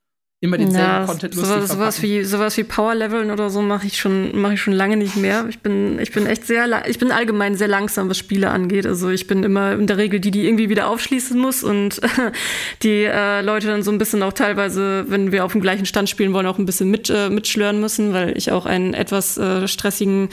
[0.44, 3.88] immer denselben ja, Content lustig sowas, sowas wie sowas wie Power Leveln oder so mache
[3.88, 5.46] ich schon mache ich schon lange nicht mehr.
[5.48, 8.86] Ich bin ich bin echt sehr ich bin allgemein sehr langsam was Spiele angeht.
[8.86, 12.02] Also ich bin immer in der Regel die die irgendwie wieder aufschließen muss und
[12.84, 16.10] die äh, Leute dann so ein bisschen auch teilweise, wenn wir auf dem gleichen Stand
[16.10, 19.66] spielen wollen, auch ein bisschen mit äh, mitschlören müssen, weil ich auch einen etwas äh,
[19.70, 20.28] stressigen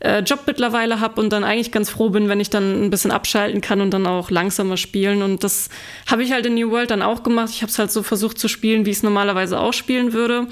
[0.00, 3.12] äh, Job mittlerweile habe und dann eigentlich ganz froh bin, wenn ich dann ein bisschen
[3.12, 5.70] abschalten kann und dann auch langsamer spielen und das
[6.06, 7.48] habe ich halt in New World dann auch gemacht.
[7.50, 10.46] Ich habe es halt so versucht zu spielen, wie es normalerweise normalerweise auch spielen würde.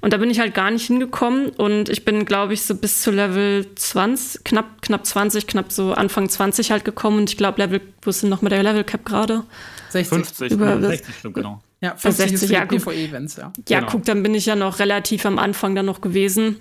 [0.00, 3.02] Und da bin ich halt gar nicht hingekommen und ich bin, glaube ich, so bis
[3.02, 7.60] zu Level 20, knapp, knapp 20, knapp so Anfang 20 halt gekommen und ich glaube,
[7.60, 9.42] Level, wo ist denn noch mit der Level Cap gerade?
[9.90, 10.08] 60.
[10.08, 11.62] 50, Über, 60 Stück, genau.
[11.80, 13.52] Ja, 50 60, ja, PvE-Events, ja.
[13.68, 13.90] Ja, genau.
[13.90, 16.56] guck, dann bin ich ja noch relativ am Anfang dann noch gewesen.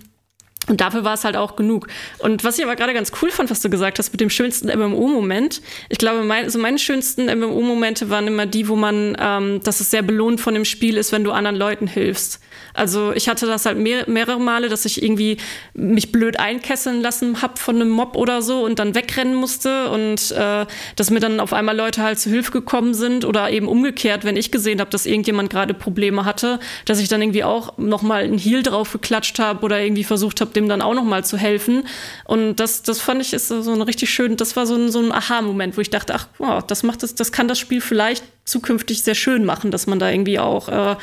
[0.68, 1.88] Und dafür war es halt auch genug.
[2.20, 4.68] Und was ich aber gerade ganz cool fand, was du gesagt hast mit dem schönsten
[4.68, 5.62] MMO-Moment.
[5.90, 9.92] Ich glaube, mein, also meine schönsten MMO-Momente waren immer die, wo man, ähm, dass es
[9.92, 12.40] sehr belohnt von dem Spiel ist, wenn du anderen Leuten hilfst.
[12.74, 15.38] Also ich hatte das halt mehr, mehrere Male, dass ich irgendwie
[15.74, 20.32] mich blöd einkesseln lassen hab von einem Mob oder so und dann wegrennen musste und
[20.32, 24.26] äh, dass mir dann auf einmal Leute halt zu Hilfe gekommen sind oder eben umgekehrt,
[24.26, 28.02] wenn ich gesehen habe, dass irgendjemand gerade Probleme hatte, dass ich dann irgendwie auch noch
[28.02, 31.24] mal einen Heal drauf geklatscht habe oder irgendwie versucht habe, dem dann auch noch mal
[31.24, 31.88] zu helfen.
[32.26, 35.00] Und das, das fand ich ist so ein richtig schön, das war so ein, so
[35.00, 38.24] ein Aha-Moment, wo ich dachte, ach, wow, das macht das, das kann das Spiel vielleicht
[38.44, 40.96] zukünftig sehr schön machen, dass man da irgendwie auch äh,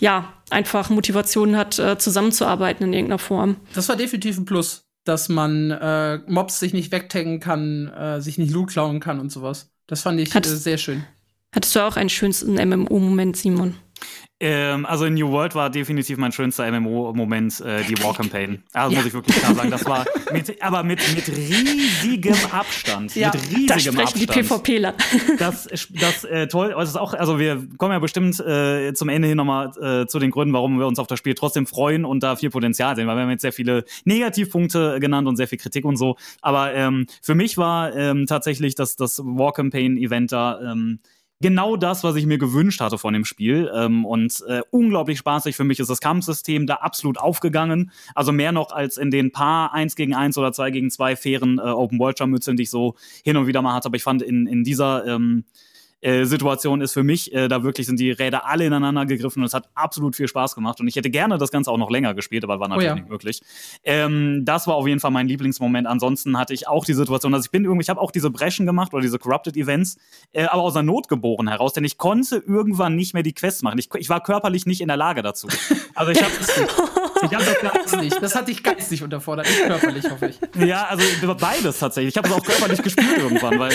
[0.00, 3.56] ja, einfach Motivation hat, äh, zusammenzuarbeiten in irgendeiner Form.
[3.74, 8.38] Das war definitiv ein Plus, dass man äh, Mobs sich nicht wegtaggen kann, äh, sich
[8.38, 9.70] nicht Loot klauen kann und sowas.
[9.86, 11.04] Das fand ich Hattest, äh, sehr schön.
[11.52, 13.74] Hattest du auch einen schönsten MMO-Moment, Simon?
[14.40, 18.62] Ähm, also in New World war definitiv mein schönster MMO-Moment äh, die War Campaign.
[18.72, 18.98] Also ja.
[18.98, 19.70] muss ich wirklich klar sagen.
[19.70, 23.16] Das war mit, aber mit, mit riesigem Abstand.
[23.16, 24.20] Ja, mit riesigem da sprechen Abstand.
[24.20, 24.94] die PvPler.
[25.38, 26.74] Das, das äh, toll.
[26.76, 30.18] Das ist auch, also wir kommen ja bestimmt äh, zum Ende hin nochmal äh, zu
[30.18, 33.06] den Gründen, warum wir uns auf das Spiel trotzdem freuen und da viel Potenzial sehen,
[33.06, 36.16] weil wir haben jetzt sehr viele Negativpunkte genannt und sehr viel Kritik und so.
[36.42, 41.00] Aber ähm, für mich war ähm, tatsächlich das, das War Campaign Event da ähm,
[41.40, 43.70] genau das, was ich mir gewünscht hatte von dem Spiel.
[43.74, 47.90] Ähm, und äh, unglaublich spaßig für mich ist das Kampfsystem da absolut aufgegangen.
[48.14, 51.58] Also mehr noch als in den paar 1 gegen 1 oder 2 gegen 2 fairen
[51.58, 53.86] äh, Open-World-Scharmützeln, die ich so hin und wieder mal hatte.
[53.86, 55.44] Aber ich fand in, in dieser ähm,
[56.00, 59.46] äh, Situation ist für mich, äh, da wirklich sind die Räder alle ineinander gegriffen und
[59.46, 60.80] es hat absolut viel Spaß gemacht.
[60.80, 62.94] Und ich hätte gerne das Ganze auch noch länger gespielt, aber war natürlich oh ja.
[62.94, 63.40] nicht möglich.
[63.84, 65.86] Ähm, das war auf jeden Fall mein Lieblingsmoment.
[65.86, 68.66] Ansonsten hatte ich auch die Situation, dass ich bin irgendwie, ich habe auch diese Breschen
[68.66, 69.98] gemacht oder diese Corrupted Events,
[70.32, 73.62] äh, aber aus der Not geboren heraus, denn ich konnte irgendwann nicht mehr die Quests
[73.62, 73.78] machen.
[73.78, 75.48] Ich, ich war körperlich nicht in der Lage dazu.
[75.94, 76.32] Also ich habe
[77.22, 78.12] Ich habe das geistig.
[78.20, 80.38] Das hat dich geistig unterfordert, nicht körperlich, hoffe ich.
[80.66, 81.02] Ja, also
[81.34, 82.14] beides tatsächlich.
[82.14, 83.72] Ich habe es auch körperlich gespielt irgendwann, weil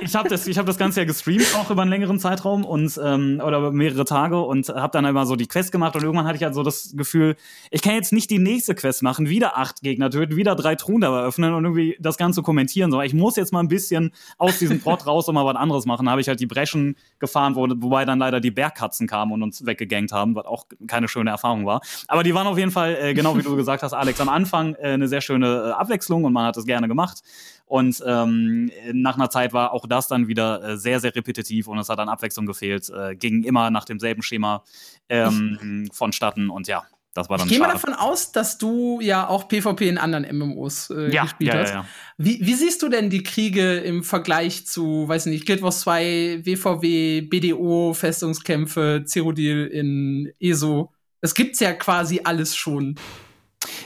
[0.00, 3.40] ich habe das, hab das Ganze ja gestreamt auch über einen längeren Zeitraum und ähm,
[3.44, 6.42] oder mehrere Tage und habe dann immer so die Quest gemacht und irgendwann hatte ich
[6.42, 7.36] halt so das Gefühl,
[7.70, 11.00] ich kann jetzt nicht die nächste Quest machen, wieder acht Gegner töten, wieder drei Truhen
[11.00, 12.90] da eröffnen und irgendwie das Ganze kommentieren.
[12.90, 15.86] So, ich muss jetzt mal ein bisschen aus diesem Plot raus und mal was anderes
[15.86, 16.06] machen.
[16.06, 19.42] Da habe ich halt die Breschen gefahren, wo, wobei dann leider die Bergkatzen kamen und
[19.42, 21.80] uns weggegangt haben, was auch keine schöne Erfahrung war.
[22.08, 24.74] Aber die waren auf jeden Fall, äh, genau wie du gesagt hast, Alex, am Anfang
[24.74, 27.22] äh, eine sehr schöne äh, Abwechslung und man hat es gerne gemacht.
[27.66, 31.78] Und ähm, nach einer Zeit war auch das dann wieder äh, sehr, sehr repetitiv und
[31.78, 32.90] es hat an Abwechslung gefehlt.
[32.90, 34.62] Äh, ging immer nach demselben Schema
[35.08, 37.46] ähm, vonstatten und ja, das war dann.
[37.46, 41.22] Ich gehe mal davon aus, dass du ja auch PvP in anderen MMOs äh, ja,
[41.22, 41.70] gespielt ja, hast.
[41.70, 41.86] Ja,
[42.18, 46.40] wie, wie, siehst du denn die Kriege im Vergleich zu, weiß nicht, Guild Wars 2,
[46.44, 50.93] WVW, BDO, Festungskämpfe, Cyrodiil in ESO?
[51.24, 52.96] Das gibt's ja quasi alles schon.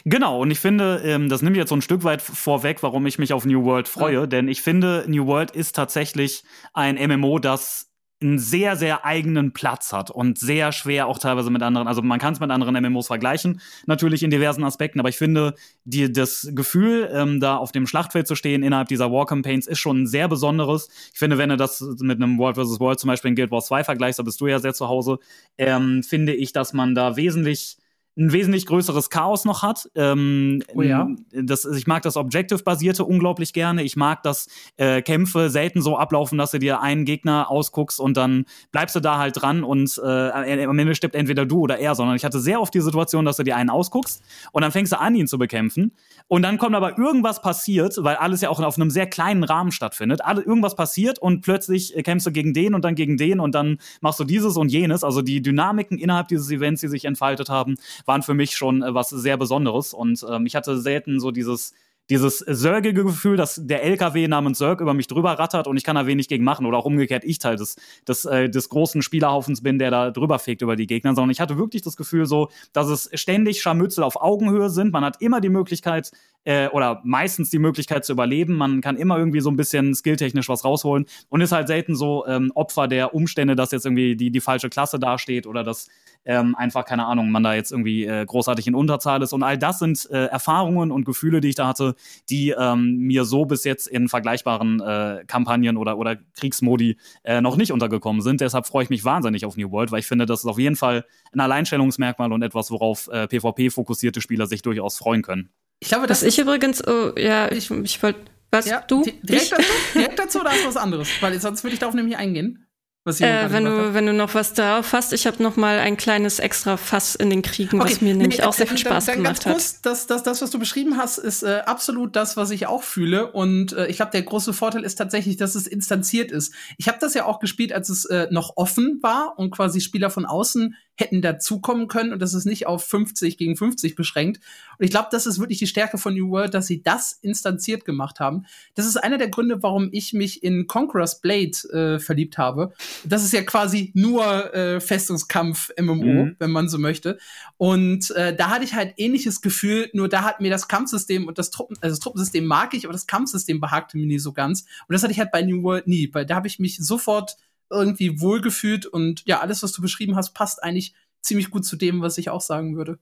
[0.05, 3.21] Genau, und ich finde, ähm, das nimmt jetzt so ein Stück weit vorweg, warum ich
[3.21, 4.27] mich auf New World freue, ja.
[4.27, 6.43] denn ich finde, New World ist tatsächlich
[6.75, 7.88] ein MMO, das
[8.21, 12.19] einen sehr, sehr eigenen Platz hat und sehr schwer auch teilweise mit anderen, also man
[12.19, 15.55] kann es mit anderen MMOs vergleichen, natürlich in diversen Aspekten, aber ich finde,
[15.85, 20.03] die, das Gefühl, ähm, da auf dem Schlachtfeld zu stehen innerhalb dieser War-Campaigns ist schon
[20.03, 20.89] ein sehr besonderes.
[21.13, 22.81] Ich finde, wenn du das mit einem World vs.
[22.81, 25.19] World zum Beispiel in Guild Wars 2 vergleichst, da bist du ja sehr zu Hause,
[25.57, 27.79] ähm, finde ich, dass man da wesentlich
[28.19, 29.89] ein wesentlich größeres Chaos noch hat.
[29.95, 31.09] Ähm, oh ja.
[31.33, 33.85] Das, ich mag das Objective-basierte unglaublich gerne.
[33.85, 38.17] Ich mag, dass äh, Kämpfe selten so ablaufen, dass du dir einen Gegner ausguckst und
[38.17, 41.95] dann bleibst du da halt dran und äh, am Ende stirbt entweder du oder er,
[41.95, 44.93] sondern ich hatte sehr oft die Situation, dass du dir einen ausguckst und dann fängst
[44.93, 45.93] du an, ihn zu bekämpfen.
[46.27, 49.71] Und dann kommt aber irgendwas passiert, weil alles ja auch auf einem sehr kleinen Rahmen
[49.71, 50.25] stattfindet.
[50.25, 53.55] Alle, irgendwas passiert und plötzlich äh, kämpfst du gegen den und dann gegen den und
[53.55, 55.05] dann machst du dieses und jenes.
[55.05, 57.77] Also die Dynamiken innerhalb dieses Events, die sich entfaltet haben,
[58.09, 59.95] waren für mich schon äh, was sehr Besonderes.
[59.95, 61.73] Und ähm, ich hatte selten so dieses
[62.11, 65.97] dieses sörgige Gefühl, dass der LKW namens Sörg über mich drüber rattert und ich kann
[65.97, 69.63] da wenig gegen machen oder auch umgekehrt ich Teil des, des, äh, des großen Spielerhaufens
[69.63, 72.49] bin, der da drüber fegt über die Gegner, sondern ich hatte wirklich das Gefühl so,
[72.73, 74.93] dass es ständig Scharmützel auf Augenhöhe sind.
[74.93, 76.11] Man hat immer die Möglichkeit,
[76.45, 78.55] äh, oder meistens die Möglichkeit zu überleben.
[78.55, 82.27] Man kann immer irgendwie so ein bisschen skilltechnisch was rausholen und ist halt selten so
[82.27, 85.89] ähm, Opfer der Umstände, dass jetzt irgendwie die, die falsche Klasse dasteht oder dass
[86.29, 89.33] ähm, einfach, keine Ahnung, man da jetzt irgendwie äh, großartig in Unterzahl ist.
[89.33, 91.95] Und all das sind äh, Erfahrungen und Gefühle, die ich da hatte,
[92.29, 97.57] die ähm, mir so bis jetzt in vergleichbaren äh, Kampagnen oder, oder Kriegsmodi äh, noch
[97.57, 98.43] nicht untergekommen sind.
[98.43, 100.77] Deshalb freue ich mich wahnsinnig auf New World, weil ich finde, das ist auf jeden
[100.77, 105.49] Fall ein Alleinstellungsmerkmal und etwas, worauf äh, PvP-fokussierte Spieler sich durchaus freuen können.
[105.81, 108.21] Ich glaube, dass ich übrigens, oh, ja, ich, ich wollte,
[108.51, 109.03] was, ja, du?
[109.23, 111.09] Direkt dazu, direkt dazu oder hast du was anderes?
[111.21, 112.68] Weil sonst würde ich darauf nämlich eingehen.
[113.09, 115.97] Was äh, wenn, du, wenn du noch was darauf hast, ich habe noch mal ein
[115.97, 117.91] kleines extra Fass in den Kriegen, okay.
[117.91, 119.55] was mir nee, nämlich auch sehr viel Spaß dann, dann gemacht hat.
[119.55, 122.83] Kurz, das, das, das, was du beschrieben hast, ist äh, absolut das, was ich auch
[122.83, 123.33] fühle.
[123.33, 126.53] Und äh, ich glaube, der große Vorteil ist tatsächlich, dass es instanziert ist.
[126.77, 130.11] Ich habe das ja auch gespielt, als es äh, noch offen war und quasi Spieler
[130.11, 134.41] von außen hätten dazukommen können und das ist nicht auf 50 gegen 50 beschränkt.
[134.79, 137.85] Und ich glaube, das ist wirklich die Stärke von New World, dass sie das instanziert
[137.85, 138.47] gemacht haben.
[138.75, 142.73] Das ist einer der Gründe, warum ich mich in Conqueror's Blade äh, verliebt habe.
[143.05, 146.37] Das ist ja quasi nur äh, Festungskampf MMO, mhm.
[146.39, 147.19] wenn man so möchte.
[147.57, 151.39] Und äh, da hatte ich halt ähnliches Gefühl, nur da hat mir das Kampfsystem und
[151.39, 154.63] das Truppen, also das Truppensystem mag ich, aber das Kampfsystem behagte mir nie so ganz.
[154.89, 157.37] Und das hatte ich halt bei New World nie, weil da habe ich mich sofort
[157.71, 162.01] irgendwie wohlgefühlt und ja, alles, was du beschrieben hast, passt eigentlich ziemlich gut zu dem,
[162.01, 162.99] was ich auch sagen würde.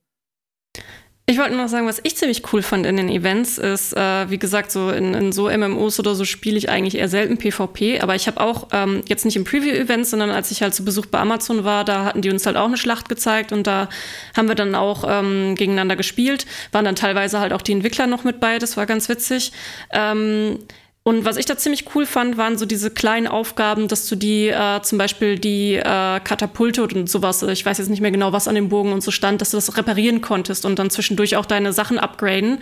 [1.28, 4.38] Ich wollte noch sagen, was ich ziemlich cool fand in den Events, ist, äh, wie
[4.38, 8.14] gesagt, so in, in, so MMOs oder so spiele ich eigentlich eher selten PvP, aber
[8.14, 11.18] ich habe auch ähm, jetzt nicht im Preview-Event, sondern als ich halt zu Besuch bei
[11.18, 13.88] Amazon war, da hatten die uns halt auch eine Schlacht gezeigt und da
[14.36, 18.22] haben wir dann auch ähm, gegeneinander gespielt, waren dann teilweise halt auch die Entwickler noch
[18.22, 19.50] mit bei, das war ganz witzig.
[19.90, 20.60] Ähm,
[21.06, 24.48] Und was ich da ziemlich cool fand, waren so diese kleinen Aufgaben, dass du die,
[24.48, 25.82] äh, zum Beispiel die äh,
[26.18, 29.12] Katapulte und sowas, ich weiß jetzt nicht mehr genau, was an dem Bogen und so
[29.12, 32.58] stand, dass du das reparieren konntest und dann zwischendurch auch deine Sachen upgraden.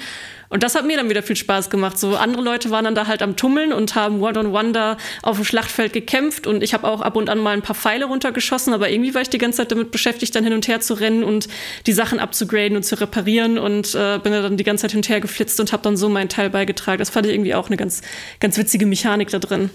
[0.49, 1.99] Und das hat mir dann wieder viel Spaß gemacht.
[1.99, 5.45] So andere Leute waren dann da halt am Tummeln und haben One-on-One da auf dem
[5.45, 8.91] Schlachtfeld gekämpft und ich habe auch ab und an mal ein paar Pfeile runtergeschossen, aber
[8.91, 11.49] irgendwie war ich die ganze Zeit damit beschäftigt, dann hin und her zu rennen und
[11.87, 15.09] die Sachen abzugraden und zu reparieren und äh, bin dann die ganze Zeit hin und
[15.09, 16.99] her geflitzt und habe dann so meinen Teil beigetragen.
[16.99, 18.03] Das fand ich irgendwie auch eine ganz,
[18.41, 19.71] ganz witzige Mechanik da drin.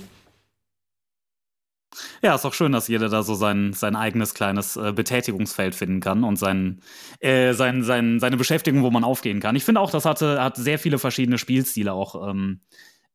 [2.22, 6.02] Ja, ist auch schön, dass jeder da so sein, sein eigenes kleines äh, Betätigungsfeld finden
[6.02, 6.82] kann und sein,
[7.20, 9.56] äh, sein, sein, seine Beschäftigung, wo man aufgehen kann.
[9.56, 12.62] Ich finde auch, das hatte, hat sehr viele verschiedene Spielstile auch ähm,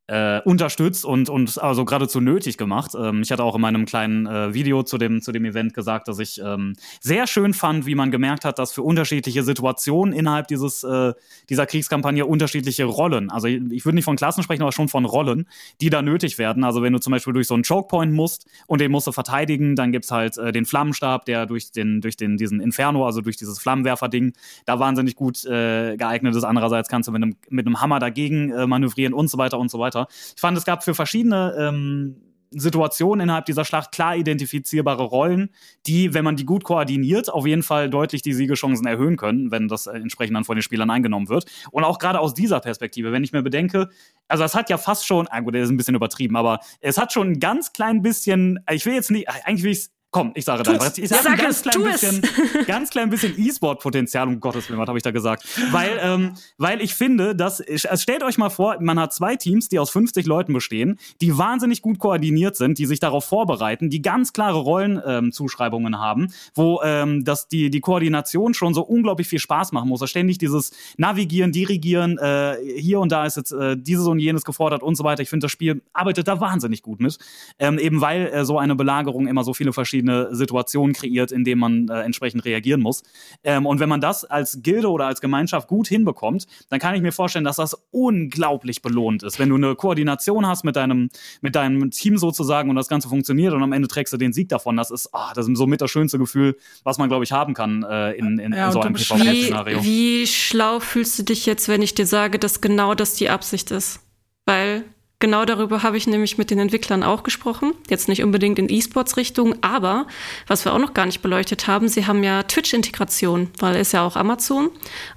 [0.07, 2.91] äh, unterstützt und, und also geradezu nötig gemacht.
[2.95, 6.07] Ähm, ich hatte auch in meinem kleinen äh, Video zu dem, zu dem Event gesagt,
[6.07, 10.47] dass ich ähm, sehr schön fand, wie man gemerkt hat, dass für unterschiedliche Situationen innerhalb
[10.47, 11.13] dieses, äh,
[11.49, 15.47] dieser Kriegskampagne unterschiedliche Rollen, also ich würde nicht von Klassen sprechen, aber schon von Rollen,
[15.81, 16.63] die da nötig werden.
[16.63, 19.75] Also wenn du zum Beispiel durch so einen Chokepoint musst und den musst du verteidigen,
[19.75, 23.37] dann gibt's halt äh, den Flammenstab, der durch den, durch den, diesen Inferno, also durch
[23.37, 24.33] dieses Flammenwerfer-Ding,
[24.65, 26.43] da wahnsinnig gut äh, geeignet ist.
[26.43, 29.71] Andererseits kannst du mit einem, mit einem Hammer dagegen äh, manövrieren und so weiter und
[29.71, 30.07] so weiter weiter.
[30.35, 32.21] Ich fand, es gab für verschiedene ähm,
[32.51, 35.49] Situationen innerhalb dieser Schlacht klar identifizierbare Rollen,
[35.87, 39.67] die, wenn man die gut koordiniert, auf jeden Fall deutlich die Siegechancen erhöhen können, wenn
[39.67, 41.45] das entsprechend dann von den Spielern eingenommen wird.
[41.71, 43.89] Und auch gerade aus dieser Perspektive, wenn ich mir bedenke,
[44.27, 46.97] also es hat ja fast schon, ah gut, der ist ein bisschen übertrieben, aber es
[46.97, 50.45] hat schon ein ganz klein bisschen, ich will jetzt nicht, eigentlich will ich Komm, ich
[50.45, 50.97] sage einfach.
[50.97, 52.21] Ich sage ein ganz klein, bisschen,
[52.67, 55.43] ganz klein bisschen E-Sport-Potenzial, um Gottes Willen, was habe ich da gesagt?
[55.71, 59.67] Weil, ähm, weil ich finde, dass, also stellt euch mal vor, man hat zwei Teams,
[59.67, 64.01] die aus 50 Leuten bestehen, die wahnsinnig gut koordiniert sind, die sich darauf vorbereiten, die
[64.01, 69.39] ganz klare Rollenzuschreibungen ähm, haben, wo ähm, dass die, die Koordination schon so unglaublich viel
[69.39, 69.99] Spaß machen muss.
[69.99, 74.45] Da ständig dieses Navigieren, Dirigieren, äh, hier und da ist jetzt äh, dieses und jenes
[74.45, 75.23] gefordert und so weiter.
[75.23, 77.17] Ich finde, das Spiel arbeitet da wahnsinnig gut mit.
[77.59, 81.43] Ähm, eben weil äh, so eine Belagerung immer so viele verschiedene verschiedene Situationen kreiert, in
[81.43, 83.03] denen man äh, entsprechend reagieren muss.
[83.43, 87.01] Ähm, und wenn man das als Gilde oder als Gemeinschaft gut hinbekommt, dann kann ich
[87.01, 89.39] mir vorstellen, dass das unglaublich belohnt ist.
[89.39, 91.09] Wenn du eine Koordination hast mit deinem,
[91.41, 94.49] mit deinem Team sozusagen und das Ganze funktioniert und am Ende trägst du den Sieg
[94.49, 97.53] davon, das ist, oh, das ist somit das schönste Gefühl, was man, glaube ich, haben
[97.53, 99.83] kann äh, in, in, ja, in so einem PvP-Szenario.
[99.83, 103.29] Wie, wie schlau fühlst du dich jetzt, wenn ich dir sage, dass genau das die
[103.29, 104.01] Absicht ist?
[104.45, 104.83] Weil
[105.19, 107.71] Genau darüber habe ich nämlich mit den Entwicklern auch gesprochen.
[107.89, 110.07] Jetzt nicht unbedingt in E-Sports-Richtung, aber
[110.45, 114.05] was wir auch noch gar nicht beleuchtet haben, sie haben ja Twitch-Integration, weil es ja
[114.05, 114.71] auch Amazon.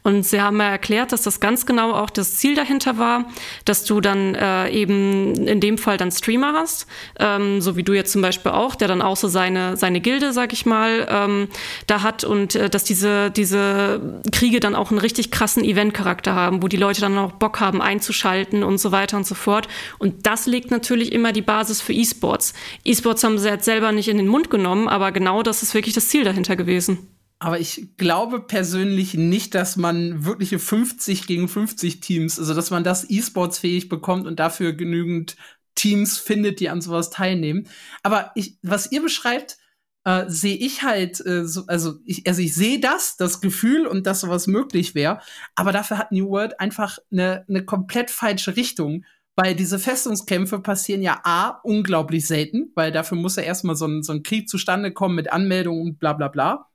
[0.04, 3.24] Und sie haben ja erklärt, dass das ganz genau auch das Ziel dahinter war,
[3.64, 6.86] dass du dann äh, eben in dem Fall dann Streamer hast,
[7.18, 10.32] ähm, so wie du jetzt zum Beispiel auch, der dann auch so seine, seine Gilde,
[10.32, 11.48] sag ich mal, ähm,
[11.88, 16.62] da hat und äh, dass diese, diese Kriege dann auch einen richtig krassen Event-Charakter haben,
[16.62, 19.66] wo die Leute dann auch Bock haben einzuschalten und so weiter und so fort.
[19.98, 22.54] Und das legt natürlich immer die Basis für E-Sports.
[22.84, 25.94] E-Sports haben sie jetzt selber nicht in den Mund genommen, aber genau das ist wirklich
[25.94, 27.08] das Ziel dahinter gewesen.
[27.40, 32.82] Aber ich glaube persönlich nicht, dass man wirkliche 50 gegen 50 Teams, also dass man
[32.82, 35.36] das E-Sports fähig bekommt und dafür genügend
[35.76, 37.68] Teams findet, die an sowas teilnehmen.
[38.02, 39.58] Aber ich, was ihr beschreibt,
[40.04, 44.06] äh, sehe ich halt, äh, so, also ich, also ich sehe das, das Gefühl und
[44.06, 45.20] dass sowas möglich wäre,
[45.54, 49.04] aber dafür hat New World einfach eine, eine komplett falsche Richtung.
[49.40, 54.02] Weil diese Festungskämpfe passieren ja A, unglaublich selten, weil dafür muss ja erstmal so ein,
[54.02, 56.68] so ein Krieg zustande kommen mit Anmeldungen und bla bla bla.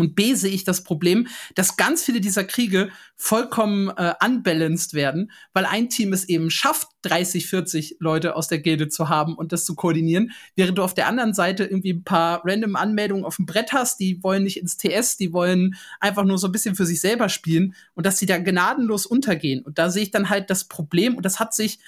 [0.00, 5.30] Und B sehe ich das Problem, dass ganz viele dieser Kriege vollkommen äh, unbalanced werden,
[5.52, 9.52] weil ein Team es eben schafft, 30, 40 Leute aus der Gilde zu haben und
[9.52, 13.36] das zu koordinieren, während du auf der anderen Seite irgendwie ein paar random Anmeldungen auf
[13.36, 16.74] dem Brett hast, die wollen nicht ins TS, die wollen einfach nur so ein bisschen
[16.74, 19.62] für sich selber spielen und dass sie da gnadenlos untergehen.
[19.62, 21.78] Und da sehe ich dann halt das Problem und das hat sich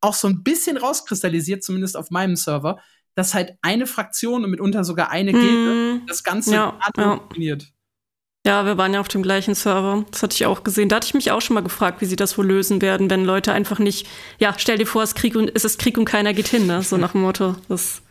[0.00, 2.80] auch so ein bisschen rauskristallisiert, zumindest auf meinem Server,
[3.18, 7.20] dass halt eine Fraktion und mitunter sogar eine Gilde mm, das Ganze ja, ja.
[8.46, 10.04] Ja, wir waren ja auf dem gleichen Server.
[10.12, 10.88] Das hatte ich auch gesehen.
[10.88, 13.24] Da hatte ich mich auch schon mal gefragt, wie sie das wohl lösen werden, wenn
[13.24, 14.06] Leute einfach nicht,
[14.38, 16.80] ja, stell dir vor, es, Krieg und, es ist Krieg und keiner geht hin, ne?
[16.82, 17.56] so nach dem Motto.
[17.68, 18.02] Das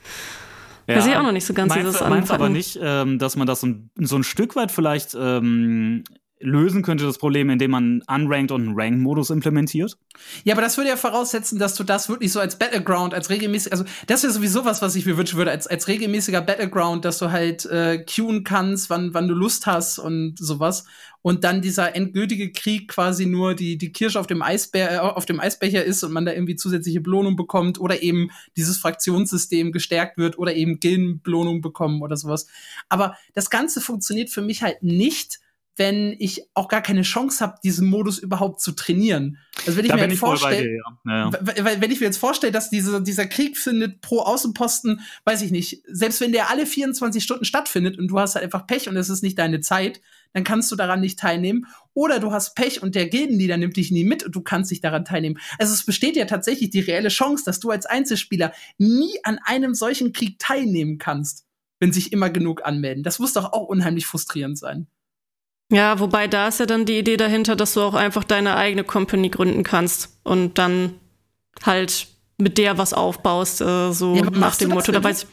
[0.86, 2.20] ja, weiß ich auch noch nicht so ganz, meinst, wie das anfangen.
[2.20, 6.04] Meinst aber nicht, ähm, dass man das so ein, so ein Stück weit vielleicht ähm,
[6.40, 9.98] lösen könnte das Problem, indem man Unranked und einen Ranked-Modus implementiert.
[10.44, 13.72] Ja, aber das würde ja voraussetzen, dass du das wirklich so als Battleground, als regelmäßig,
[13.72, 17.18] also das wäre sowieso was, was ich mir wünschen würde, als, als regelmäßiger Battleground, dass
[17.18, 20.86] du halt äh, queuen kannst, wann, wann du Lust hast und sowas.
[21.24, 25.26] Und dann dieser endgültige Krieg quasi nur die, die Kirsche auf dem, Eisbär, äh, auf
[25.26, 30.18] dem Eisbecher ist und man da irgendwie zusätzliche Belohnung bekommt oder eben dieses Fraktionssystem gestärkt
[30.18, 32.48] wird oder eben Gildenbelohnung bekommen oder sowas.
[32.90, 35.40] Aber das Ganze funktioniert für mich halt nicht,
[35.78, 39.38] wenn ich auch gar keine Chance habe, diesen Modus überhaupt zu trainieren.
[39.66, 40.84] Also wenn ich Da mir jetzt vorstelle, ja.
[41.06, 41.32] Ja, ja.
[41.40, 45.44] weil, weil- wenn ich mir jetzt vorstelle, dass diese, dieser Krieg findet pro Außenposten, weiß
[45.44, 48.90] ich nicht, selbst wenn der alle 24 Stunden stattfindet und du hast halt einfach Pech
[48.90, 50.02] und es ist nicht deine Zeit,
[50.34, 51.66] dann kannst du daran nicht teilnehmen.
[51.94, 54.84] Oder du hast Pech und der Gildenleader nimmt dich nie mit und du kannst nicht
[54.84, 55.40] daran teilnehmen.
[55.60, 59.74] Also es besteht ja tatsächlich die reelle Chance, dass du als Einzelspieler nie an einem
[59.76, 61.46] solchen Krieg teilnehmen kannst,
[61.80, 63.04] wenn sich immer genug anmelden.
[63.04, 64.88] Das muss doch auch unheimlich frustrierend sein.
[65.72, 68.84] Ja, wobei da ist ja dann die Idee dahinter, dass du auch einfach deine eigene
[68.84, 70.94] Company gründen kannst und dann
[71.64, 72.08] halt
[72.38, 74.92] mit der was aufbaust, äh, so Ja, nach dem das, Motto.
[74.92, 75.26] Da wenn du-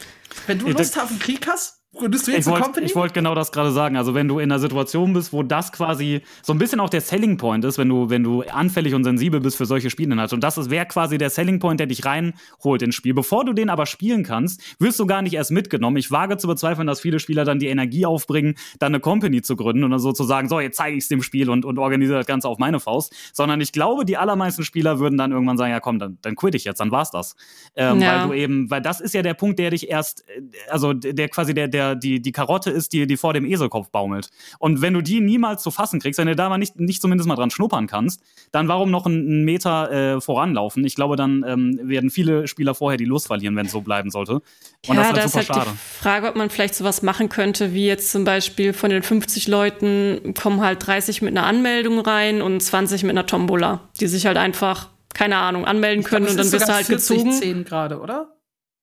[0.47, 2.95] Wenn du Lust auf einen Krieg hast, gründest du Ich jetzt eine wollte Company?
[2.95, 3.97] wollt genau das gerade sagen.
[3.97, 7.01] Also wenn du in einer Situation bist, wo das quasi so ein bisschen auch der
[7.01, 10.35] Selling Point ist, wenn du, wenn du anfällig und sensibel bist für solche Spielinhalte.
[10.35, 13.13] Und das wäre quasi der Selling Point, der dich reinholt ins Spiel.
[13.13, 15.97] Bevor du den aber spielen kannst, wirst du gar nicht erst mitgenommen.
[15.97, 19.55] Ich wage zu bezweifeln, dass viele Spieler dann die Energie aufbringen, dann eine Company zu
[19.57, 22.27] gründen und dann sozusagen, so, jetzt zeige ich es dem Spiel und, und organisiere das
[22.27, 23.13] Ganze auf meine Faust.
[23.33, 26.55] Sondern ich glaube, die allermeisten Spieler würden dann irgendwann sagen, ja komm, dann, dann quit
[26.55, 27.35] ich jetzt, dann war's das.
[27.75, 28.21] Ähm, Ja.
[28.21, 31.25] Weil du eben, weil das ist ja der Punkt, der dich erst, äh, also der
[31.25, 34.29] der quasi der, der, die, die Karotte ist, die, die vor dem Eselkopf baumelt.
[34.57, 37.27] Und wenn du die niemals zu fassen kriegst, wenn du da mal nicht, nicht zumindest
[37.27, 38.21] mal dran schnuppern kannst,
[38.51, 40.85] dann warum noch einen, Meter äh, voranlaufen?
[40.85, 44.09] Ich glaube, dann ähm, werden viele Spieler vorher die Lust verlieren, wenn es so bleiben
[44.09, 44.41] sollte.
[44.87, 45.69] Und das ja, ist da halt ist super halt schade.
[45.71, 49.47] die Frage, ob man vielleicht sowas machen könnte, wie jetzt zum Beispiel von den 50
[49.47, 54.25] Leuten kommen halt 30 mit einer Anmeldung rein und 20 mit einer Tombola, die sich
[54.25, 57.17] halt einfach, keine Ahnung, anmelden glaub, können es und dann ist wirst du halt 40,
[57.17, 57.31] gezogen.
[57.33, 58.34] 10 gerade, oder?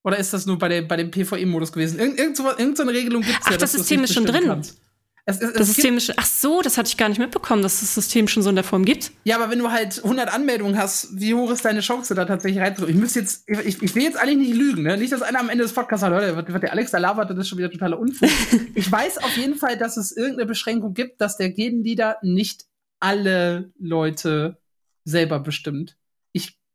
[0.04, 1.98] Oder ist das nur bei, der, bei dem PvE-Modus gewesen?
[1.98, 3.56] Irgend, irgend so, irgendeine Regelung gibt es Ach, ja.
[3.56, 4.44] das dass du System ist schon drin.
[4.46, 4.78] kannst.
[5.24, 7.62] Es, es, es Das gibt- System ist, ach so, das hatte ich gar nicht mitbekommen,
[7.62, 9.12] dass das System schon so in der Form gibt.
[9.22, 12.60] Ja, aber wenn du halt 100 Anmeldungen hast, wie hoch ist deine Chance, da tatsächlich
[12.60, 12.96] reinzudrücken?
[12.96, 14.96] Ich müsste jetzt, ich, ich will jetzt eigentlich nicht lügen, ne?
[14.96, 17.30] Nicht, dass einer am Ende des Podcasts sagt, Leute, was, was der Alex da labert,
[17.30, 18.28] das ist schon wieder totaler Unfug.
[18.74, 22.64] ich weiß auf jeden Fall, dass es irgendeine Beschränkung gibt, dass der Gegenleader nicht
[22.98, 24.58] alle Leute
[25.04, 25.96] selber bestimmt.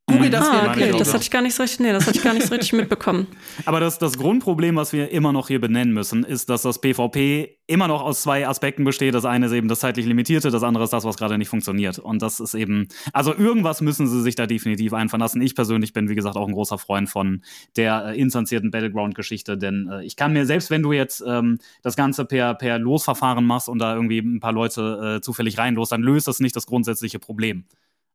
[0.09, 2.23] Google das ah, okay, das hatte ich gar nicht so richtig, nee, das hatte ich
[2.23, 3.27] gar nicht so richtig mitbekommen.
[3.65, 7.57] Aber das, das Grundproblem, was wir immer noch hier benennen müssen, ist, dass das PvP
[7.67, 9.13] immer noch aus zwei Aspekten besteht.
[9.13, 11.99] Das eine ist eben das zeitlich Limitierte, das andere ist das, was gerade nicht funktioniert.
[11.99, 15.41] Und das ist eben, also irgendwas müssen sie sich da definitiv einfallen lassen.
[15.41, 17.41] Ich persönlich bin, wie gesagt, auch ein großer Freund von
[17.75, 21.97] der äh, instanzierten Battleground-Geschichte, denn äh, ich kann mir, selbst wenn du jetzt ähm, das
[21.97, 26.01] Ganze per, per Losverfahren machst und da irgendwie ein paar Leute äh, zufällig reinlos, dann
[26.01, 27.65] löst das nicht das grundsätzliche Problem.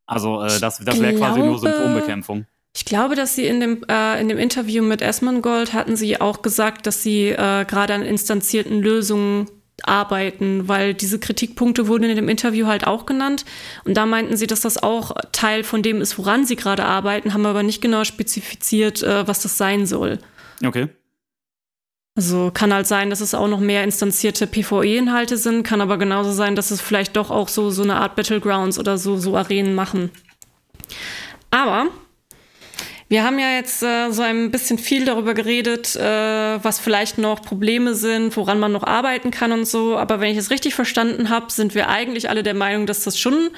[0.06, 2.46] Also äh, das, das wäre quasi nur Symptombekämpfung.
[2.74, 6.40] Ich glaube, dass sie in dem, äh, in dem Interview mit Esmongold hatten sie auch
[6.42, 9.46] gesagt, dass sie äh, gerade an instanzierten Lösungen
[9.82, 13.44] arbeiten, weil diese Kritikpunkte wurden in dem Interview halt auch genannt.
[13.84, 17.34] Und da meinten sie, dass das auch Teil von dem ist, woran sie gerade arbeiten,
[17.34, 20.18] haben aber nicht genau spezifiziert, äh, was das sein soll.
[20.64, 20.88] Okay.
[22.14, 26.32] Also kann halt sein, dass es auch noch mehr instanzierte PvE-Inhalte sind, kann aber genauso
[26.32, 29.74] sein, dass es vielleicht doch auch so, so eine Art Battlegrounds oder so, so Arenen
[29.74, 30.10] machen.
[31.50, 31.86] Aber
[33.12, 37.42] wir haben ja jetzt äh, so ein bisschen viel darüber geredet, äh, was vielleicht noch
[37.42, 39.98] Probleme sind, woran man noch arbeiten kann und so.
[39.98, 43.18] Aber wenn ich es richtig verstanden habe, sind wir eigentlich alle der Meinung, dass das
[43.18, 43.50] schon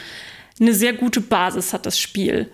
[0.60, 2.50] eine sehr gute Basis hat, das Spiel.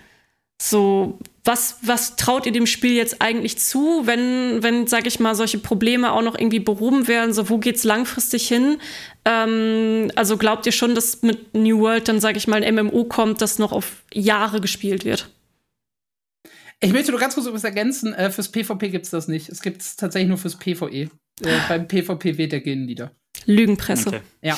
[0.61, 1.19] So,
[1.51, 5.59] was, was traut ihr dem Spiel jetzt eigentlich zu, wenn, wenn, sag ich mal, solche
[5.59, 7.33] Probleme auch noch irgendwie behoben werden?
[7.33, 8.79] So, wo geht's langfristig hin?
[9.25, 13.05] Ähm, also glaubt ihr schon, dass mit New World dann, sag ich mal, ein MMO
[13.05, 15.29] kommt, das noch auf Jahre gespielt wird?
[16.79, 18.15] Ich möchte nur ganz kurz etwas ergänzen.
[18.15, 19.49] Äh, fürs PvP gibt es das nicht.
[19.49, 20.87] Es gibt es tatsächlich nur fürs PvE.
[20.93, 21.09] Äh,
[21.69, 23.11] beim PvP weht der Gegenleader.
[23.45, 24.09] Lügenpresse.
[24.09, 24.21] Okay.
[24.41, 24.57] Ja.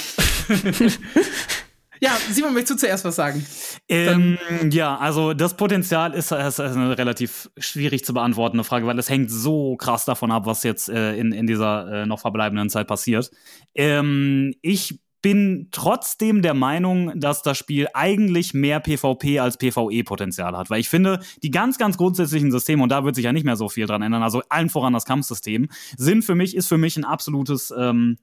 [2.02, 3.46] ja, Simon, möchtest du zuerst was sagen?
[3.88, 4.36] Ähm,
[4.72, 9.30] ja, also das Potenzial ist, ist, eine relativ schwierig zu beantwortende Frage, weil es hängt
[9.30, 13.30] so krass davon ab, was jetzt äh, in, in dieser äh, noch verbleibenden Zeit passiert.
[13.76, 20.70] Ähm, ich bin trotzdem der Meinung, dass das Spiel eigentlich mehr PvP als PvE-Potenzial hat.
[20.70, 23.54] Weil ich finde, die ganz, ganz grundsätzlichen Systeme, und da wird sich ja nicht mehr
[23.54, 26.96] so viel dran ändern, also allen voran das Kampfsystem, sind für mich, ist für mich
[26.96, 28.18] ein absolutes, ähm,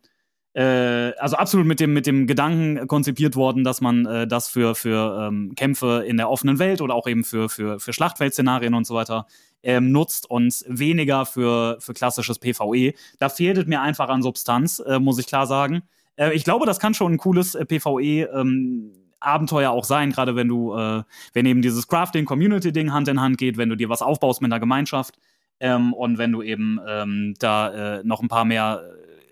[0.60, 4.76] äh, also absolut mit dem, mit dem Gedanken konzipiert worden, dass man äh, das für,
[4.76, 8.86] für ähm, Kämpfe in der offenen Welt oder auch eben für, für, für Schlachtfeldszenarien und
[8.86, 9.26] so weiter
[9.64, 12.93] ähm, nutzt und weniger für, für klassisches PvE.
[13.20, 15.84] Da fehlt es mir einfach an Substanz, äh, muss ich klar sagen.
[16.18, 18.91] Äh, ich glaube, das kann schon ein cooles äh, PvE ähm,
[19.22, 23.55] Abenteuer auch sein, gerade wenn du, äh, wenn eben dieses Crafting-Community-Ding Hand in Hand geht,
[23.55, 25.20] wenn du dir was aufbaust mit einer Gemeinschaft
[25.62, 28.84] ähm, und wenn du eben ähm, da äh, noch ein paar mehr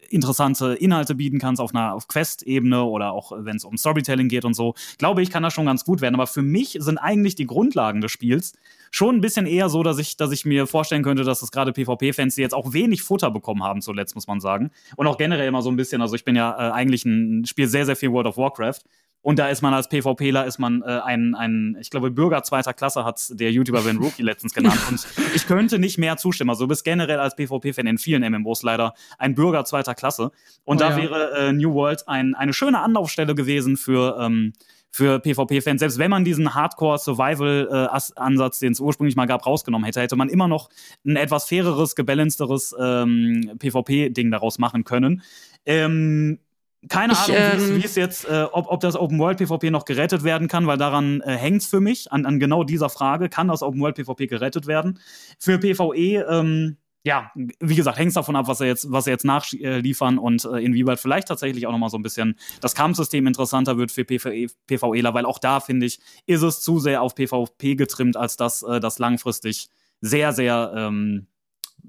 [0.09, 4.45] interessante Inhalte bieten kannst auf einer auf Quest-Ebene oder auch wenn es um Storytelling geht
[4.45, 6.15] und so, glaube ich, kann das schon ganz gut werden.
[6.15, 8.53] Aber für mich sind eigentlich die Grundlagen des Spiels
[8.91, 11.73] schon ein bisschen eher so, dass ich, dass ich mir vorstellen könnte, dass es gerade
[11.73, 14.71] PvP-Fans, die jetzt auch wenig Futter bekommen haben zuletzt, muss man sagen.
[14.95, 17.67] Und auch generell immer so ein bisschen, also ich bin ja äh, eigentlich ein, spiele
[17.67, 18.81] sehr, sehr viel World of Warcraft.
[19.27, 22.73] Und da ist man als PvPler, ist man äh, ein, ein, ich glaube, Bürger zweiter
[22.73, 24.79] Klasse hat der YouTuber Ben Rookie letztens genannt.
[24.89, 25.05] Und
[25.35, 26.51] ich könnte nicht mehr zustimmen.
[26.51, 30.31] Also du bist generell als PvP-Fan in vielen MMOs leider ein Bürger zweiter Klasse.
[30.63, 30.95] Und oh, da ja.
[30.95, 34.53] wäre äh, New World ein, eine schöne Anlaufstelle gewesen für, ähm,
[34.91, 35.81] für PvP-Fans.
[35.81, 40.47] Selbst wenn man diesen Hardcore-Survival-Ansatz, den es ursprünglich mal gab, rausgenommen hätte, hätte man immer
[40.47, 40.69] noch
[41.05, 45.21] ein etwas faireres, gebalanceteres ähm, PvP-Ding daraus machen können.
[45.65, 46.39] Ähm,
[46.89, 49.85] keine ich, Ahnung, ähm, wie es jetzt, äh, ob, ob das Open World PvP noch
[49.85, 53.29] gerettet werden kann, weil daran äh, hängt es für mich, an, an genau dieser Frage,
[53.29, 54.99] kann das Open World PvP gerettet werden?
[55.39, 59.13] Für PvE, ähm, ja, wie gesagt, hängt es davon ab, was er jetzt, was er
[59.13, 63.25] jetzt nachliefern und äh, inwieweit vielleicht tatsächlich auch noch mal so ein bisschen das Kampfsystem
[63.25, 67.15] interessanter wird für PvE, PvEler, weil auch da finde ich, ist es zu sehr auf
[67.15, 69.69] PvP getrimmt, als dass äh, das langfristig
[70.01, 71.27] sehr, sehr ähm,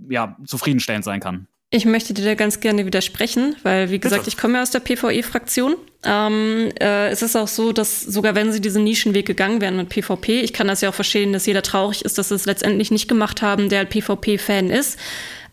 [0.09, 1.49] ja, zufriedenstellend sein kann.
[1.71, 4.35] Ich möchte dir da ganz gerne widersprechen, weil, wie gesagt, Bitte.
[4.35, 5.77] ich komme ja aus der PvE-Fraktion.
[6.03, 9.91] Ähm, äh, es ist auch so, dass sogar wenn sie diesen Nischenweg gegangen wären mit
[9.91, 12.91] PvP, ich kann das ja auch verstehen, dass jeder traurig ist, dass sie es letztendlich
[12.91, 14.99] nicht gemacht haben, der halt PvP-Fan ist.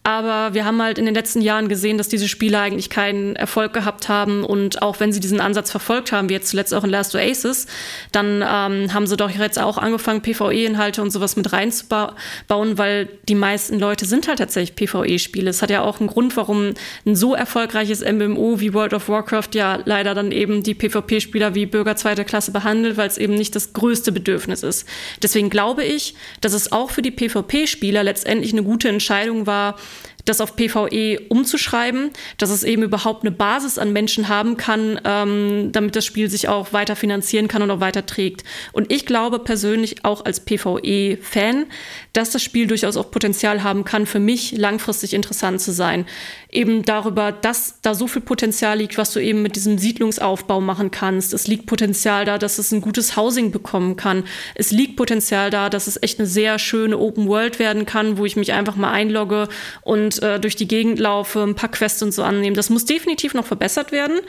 [0.05, 3.73] Aber wir haben halt in den letzten Jahren gesehen, dass diese Spiele eigentlich keinen Erfolg
[3.73, 4.43] gehabt haben.
[4.43, 7.65] Und auch wenn sie diesen Ansatz verfolgt haben, wie jetzt zuletzt auch in Last Oasis,
[8.11, 13.33] dann ähm, haben sie doch jetzt auch angefangen, PvE-Inhalte und sowas mit reinzubauen, weil die
[13.33, 15.49] meisten Leute sind halt tatsächlich PvE-Spiele.
[15.49, 16.75] Es hat ja auch einen Grund, warum
[17.07, 21.65] ein so erfolgreiches MMO wie World of Warcraft ja leider dann eben die PvP-Spieler wie
[21.65, 24.87] Bürger zweiter Klasse behandelt, weil es eben nicht das größte Bedürfnis ist.
[25.23, 29.77] Deswegen glaube ich, dass es auch für die PvP-Spieler letztendlich eine gute Entscheidung war,
[30.25, 35.71] das auf PvE umzuschreiben, dass es eben überhaupt eine Basis an Menschen haben kann, ähm,
[35.71, 38.43] damit das Spiel sich auch weiter finanzieren kann und auch weiter trägt.
[38.73, 41.67] Und ich glaube persönlich auch als PvE-Fan,
[42.15, 46.05] dass das Spiel durchaus auch Potenzial haben kann, für mich langfristig interessant zu sein.
[46.49, 50.91] Eben darüber, dass da so viel Potenzial liegt, was du eben mit diesem Siedlungsaufbau machen
[50.91, 51.33] kannst.
[51.33, 54.23] Es liegt Potenzial da, dass es ein gutes Housing bekommen kann.
[54.55, 58.25] Es liegt Potenzial da, dass es echt eine sehr schöne Open World werden kann, wo
[58.25, 59.49] ich mich einfach mal einlogge
[59.81, 62.55] und äh, durch die Gegend laufe, ein paar Quests und so annehmen.
[62.55, 64.21] Das muss definitiv noch verbessert werden.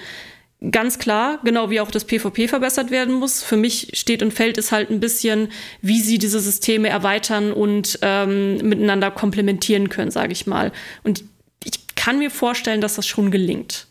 [0.70, 3.42] Ganz klar, genau wie auch das PvP verbessert werden muss.
[3.42, 5.48] Für mich steht und fällt es halt ein bisschen,
[5.82, 10.72] wie sie diese Systeme erweitern und ähm, miteinander komplementieren können, sage ich mal.
[11.04, 11.24] Und
[11.62, 13.88] ich kann mir vorstellen, dass das schon gelingt.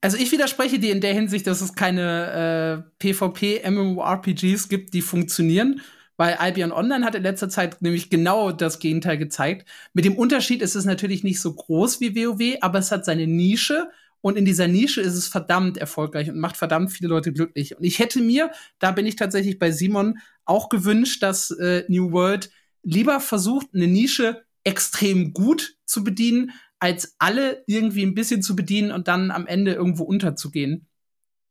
[0.00, 5.82] Also ich widerspreche dir in der Hinsicht, dass es keine äh, PvP-MMORPGs gibt, die funktionieren
[6.20, 9.66] weil Albion Online hat in letzter Zeit nämlich genau das Gegenteil gezeigt.
[9.94, 13.26] Mit dem Unterschied ist es natürlich nicht so groß wie WoW, aber es hat seine
[13.26, 13.88] Nische
[14.20, 17.76] und in dieser Nische ist es verdammt erfolgreich und macht verdammt viele Leute glücklich.
[17.76, 22.12] Und ich hätte mir, da bin ich tatsächlich bei Simon, auch gewünscht, dass äh, New
[22.12, 22.50] World
[22.82, 28.90] lieber versucht, eine Nische extrem gut zu bedienen, als alle irgendwie ein bisschen zu bedienen
[28.90, 30.86] und dann am Ende irgendwo unterzugehen.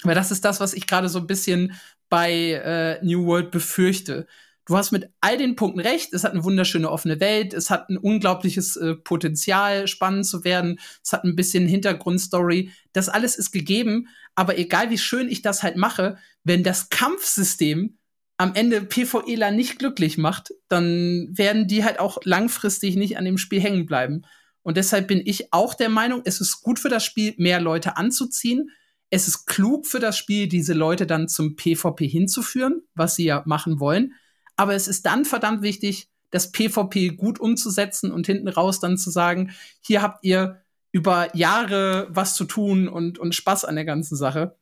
[0.03, 1.73] Weil das ist das, was ich gerade so ein bisschen
[2.09, 4.27] bei äh, New World befürchte
[4.69, 6.13] du hast mit all den Punkten recht.
[6.13, 7.55] Es hat eine wunderschöne offene Welt.
[7.55, 10.79] Es hat ein unglaubliches äh, Potenzial, spannend zu werden.
[11.03, 12.71] Es hat ein bisschen Hintergrundstory.
[12.93, 14.09] Das alles ist gegeben.
[14.35, 17.97] Aber egal wie schön ich das halt mache, wenn das Kampfsystem
[18.37, 23.39] am Ende PvEler nicht glücklich macht, dann werden die halt auch langfristig nicht an dem
[23.39, 24.21] Spiel hängen bleiben.
[24.61, 27.97] Und deshalb bin ich auch der Meinung, es ist gut für das Spiel, mehr Leute
[27.97, 28.69] anzuziehen.
[29.09, 33.41] Es ist klug für das Spiel, diese Leute dann zum PvP hinzuführen, was sie ja
[33.47, 34.13] machen wollen.
[34.59, 39.09] Aber es ist dann verdammt wichtig, das PvP gut umzusetzen und hinten raus dann zu
[39.09, 44.17] sagen, hier habt ihr über Jahre was zu tun und, und Spaß an der ganzen
[44.17, 44.57] Sache.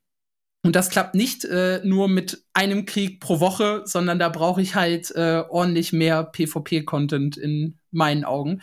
[0.64, 4.76] Und das klappt nicht äh, nur mit einem Krieg pro Woche, sondern da brauche ich
[4.76, 8.62] halt äh, ordentlich mehr PvP-Content in meinen Augen.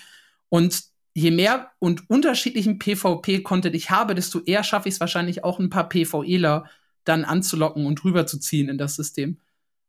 [0.51, 5.59] Und je mehr und unterschiedlichen PvP-Content ich habe, desto eher schaffe ich es wahrscheinlich auch
[5.59, 6.71] ein paar PvEler
[7.03, 9.41] dann anzulocken und rüberzuziehen in das System.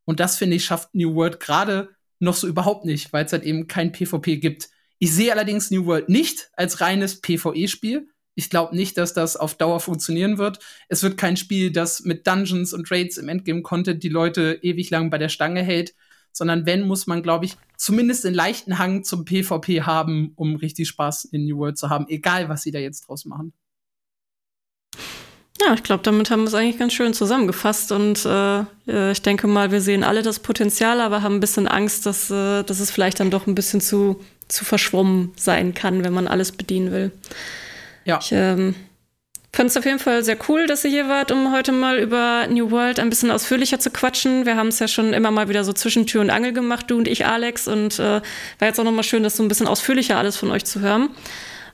[0.06, 1.89] Und das, finde ich, schafft New World gerade
[2.20, 4.70] noch so überhaupt nicht, weil es halt eben kein PvP gibt.
[4.99, 8.08] Ich sehe allerdings New World nicht als reines PvE-Spiel.
[8.36, 10.60] Ich glaube nicht, dass das auf Dauer funktionieren wird.
[10.89, 15.10] Es wird kein Spiel, das mit Dungeons und Raids im Endgame-Content die Leute ewig lang
[15.10, 15.95] bei der Stange hält,
[16.32, 20.88] sondern wenn, muss man, glaube ich, zumindest einen leichten Hang zum PvP haben, um richtig
[20.89, 23.53] Spaß in New World zu haben, egal was sie da jetzt draus machen.
[25.62, 29.22] Ja, ich glaube, damit haben wir es eigentlich ganz schön zusammengefasst und äh, äh, ich
[29.22, 32.80] denke mal, wir sehen alle das Potenzial, aber haben ein bisschen Angst, dass, äh, dass
[32.80, 36.91] es vielleicht dann doch ein bisschen zu, zu verschwommen sein kann, wenn man alles bedienen
[36.91, 37.12] will.
[38.03, 38.20] Ja.
[38.22, 38.76] Ich, ähm,
[39.56, 42.45] fand es auf jeden Fall sehr cool, dass ihr hier wart, um heute mal über
[42.47, 44.45] New World ein bisschen ausführlicher zu quatschen.
[44.45, 46.97] Wir haben es ja schon immer mal wieder so zwischen Tür und Angel gemacht, du
[46.97, 47.68] und ich, Alex.
[47.68, 48.22] Und äh,
[48.60, 51.10] war jetzt auch nochmal schön, das so ein bisschen ausführlicher alles von euch zu hören.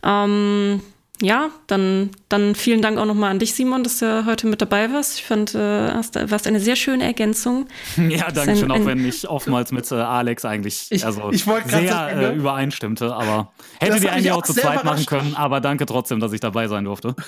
[0.04, 0.82] Ähm,
[1.22, 4.92] ja, dann, dann vielen Dank auch nochmal an dich, Simon, dass du heute mit dabei
[4.92, 5.20] warst.
[5.20, 7.68] Ich fand, äh, hast, warst eine sehr schöne Ergänzung.
[8.12, 11.88] Ja, danke schön, auch wenn ich oftmals mit äh, Alex eigentlich ich, also ich sehr
[11.88, 13.14] sagen, äh, übereinstimmte.
[13.14, 15.36] Aber hätte die eigentlich auch zu zweit machen können.
[15.36, 17.16] Aber danke trotzdem, dass ich dabei sein durfte.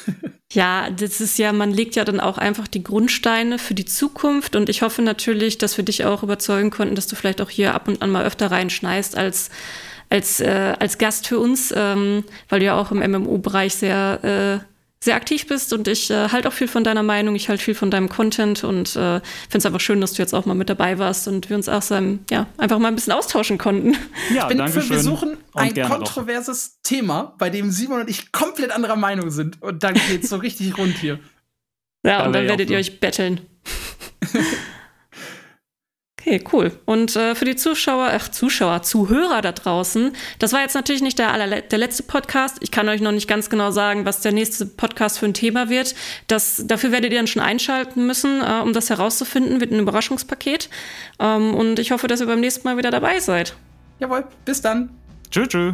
[0.51, 4.55] Ja, das ist ja, man legt ja dann auch einfach die Grundsteine für die Zukunft.
[4.55, 7.73] Und ich hoffe natürlich, dass wir dich auch überzeugen konnten, dass du vielleicht auch hier
[7.73, 9.49] ab und an mal öfter reinschneist als
[10.13, 14.65] als, äh, als Gast für uns, ähm, weil du ja auch im MMO-Bereich sehr, äh,
[15.03, 17.73] sehr aktiv bist und ich äh, halte auch viel von deiner Meinung, ich halte viel
[17.73, 20.69] von deinem Content und äh, finde es einfach schön, dass du jetzt auch mal mit
[20.69, 21.95] dabei warst und wir uns auch so,
[22.29, 23.97] ja, einfach mal ein bisschen austauschen konnten.
[24.33, 24.89] Ja, ich danke schön.
[24.91, 26.89] Wir suchen ein kontroverses doch.
[26.89, 30.77] Thema, bei dem Simon und ich komplett anderer Meinung sind und dann geht's so richtig
[30.77, 31.19] rund hier.
[32.05, 33.41] Ja, und dann werdet ihr euch betteln.
[36.25, 36.71] Okay, cool.
[36.85, 41.19] Und äh, für die Zuschauer, ach, Zuschauer, Zuhörer da draußen, das war jetzt natürlich nicht
[41.19, 42.59] der, aller, der letzte Podcast.
[42.61, 45.67] Ich kann euch noch nicht ganz genau sagen, was der nächste Podcast für ein Thema
[45.67, 45.95] wird.
[46.27, 50.69] Das, dafür werdet ihr dann schon einschalten müssen, äh, um das herauszufinden, wird ein Überraschungspaket.
[51.19, 53.55] Ähm, und ich hoffe, dass ihr beim nächsten Mal wieder dabei seid.
[53.99, 54.91] Jawohl, bis dann.
[55.29, 55.73] Tschüss, tschüss.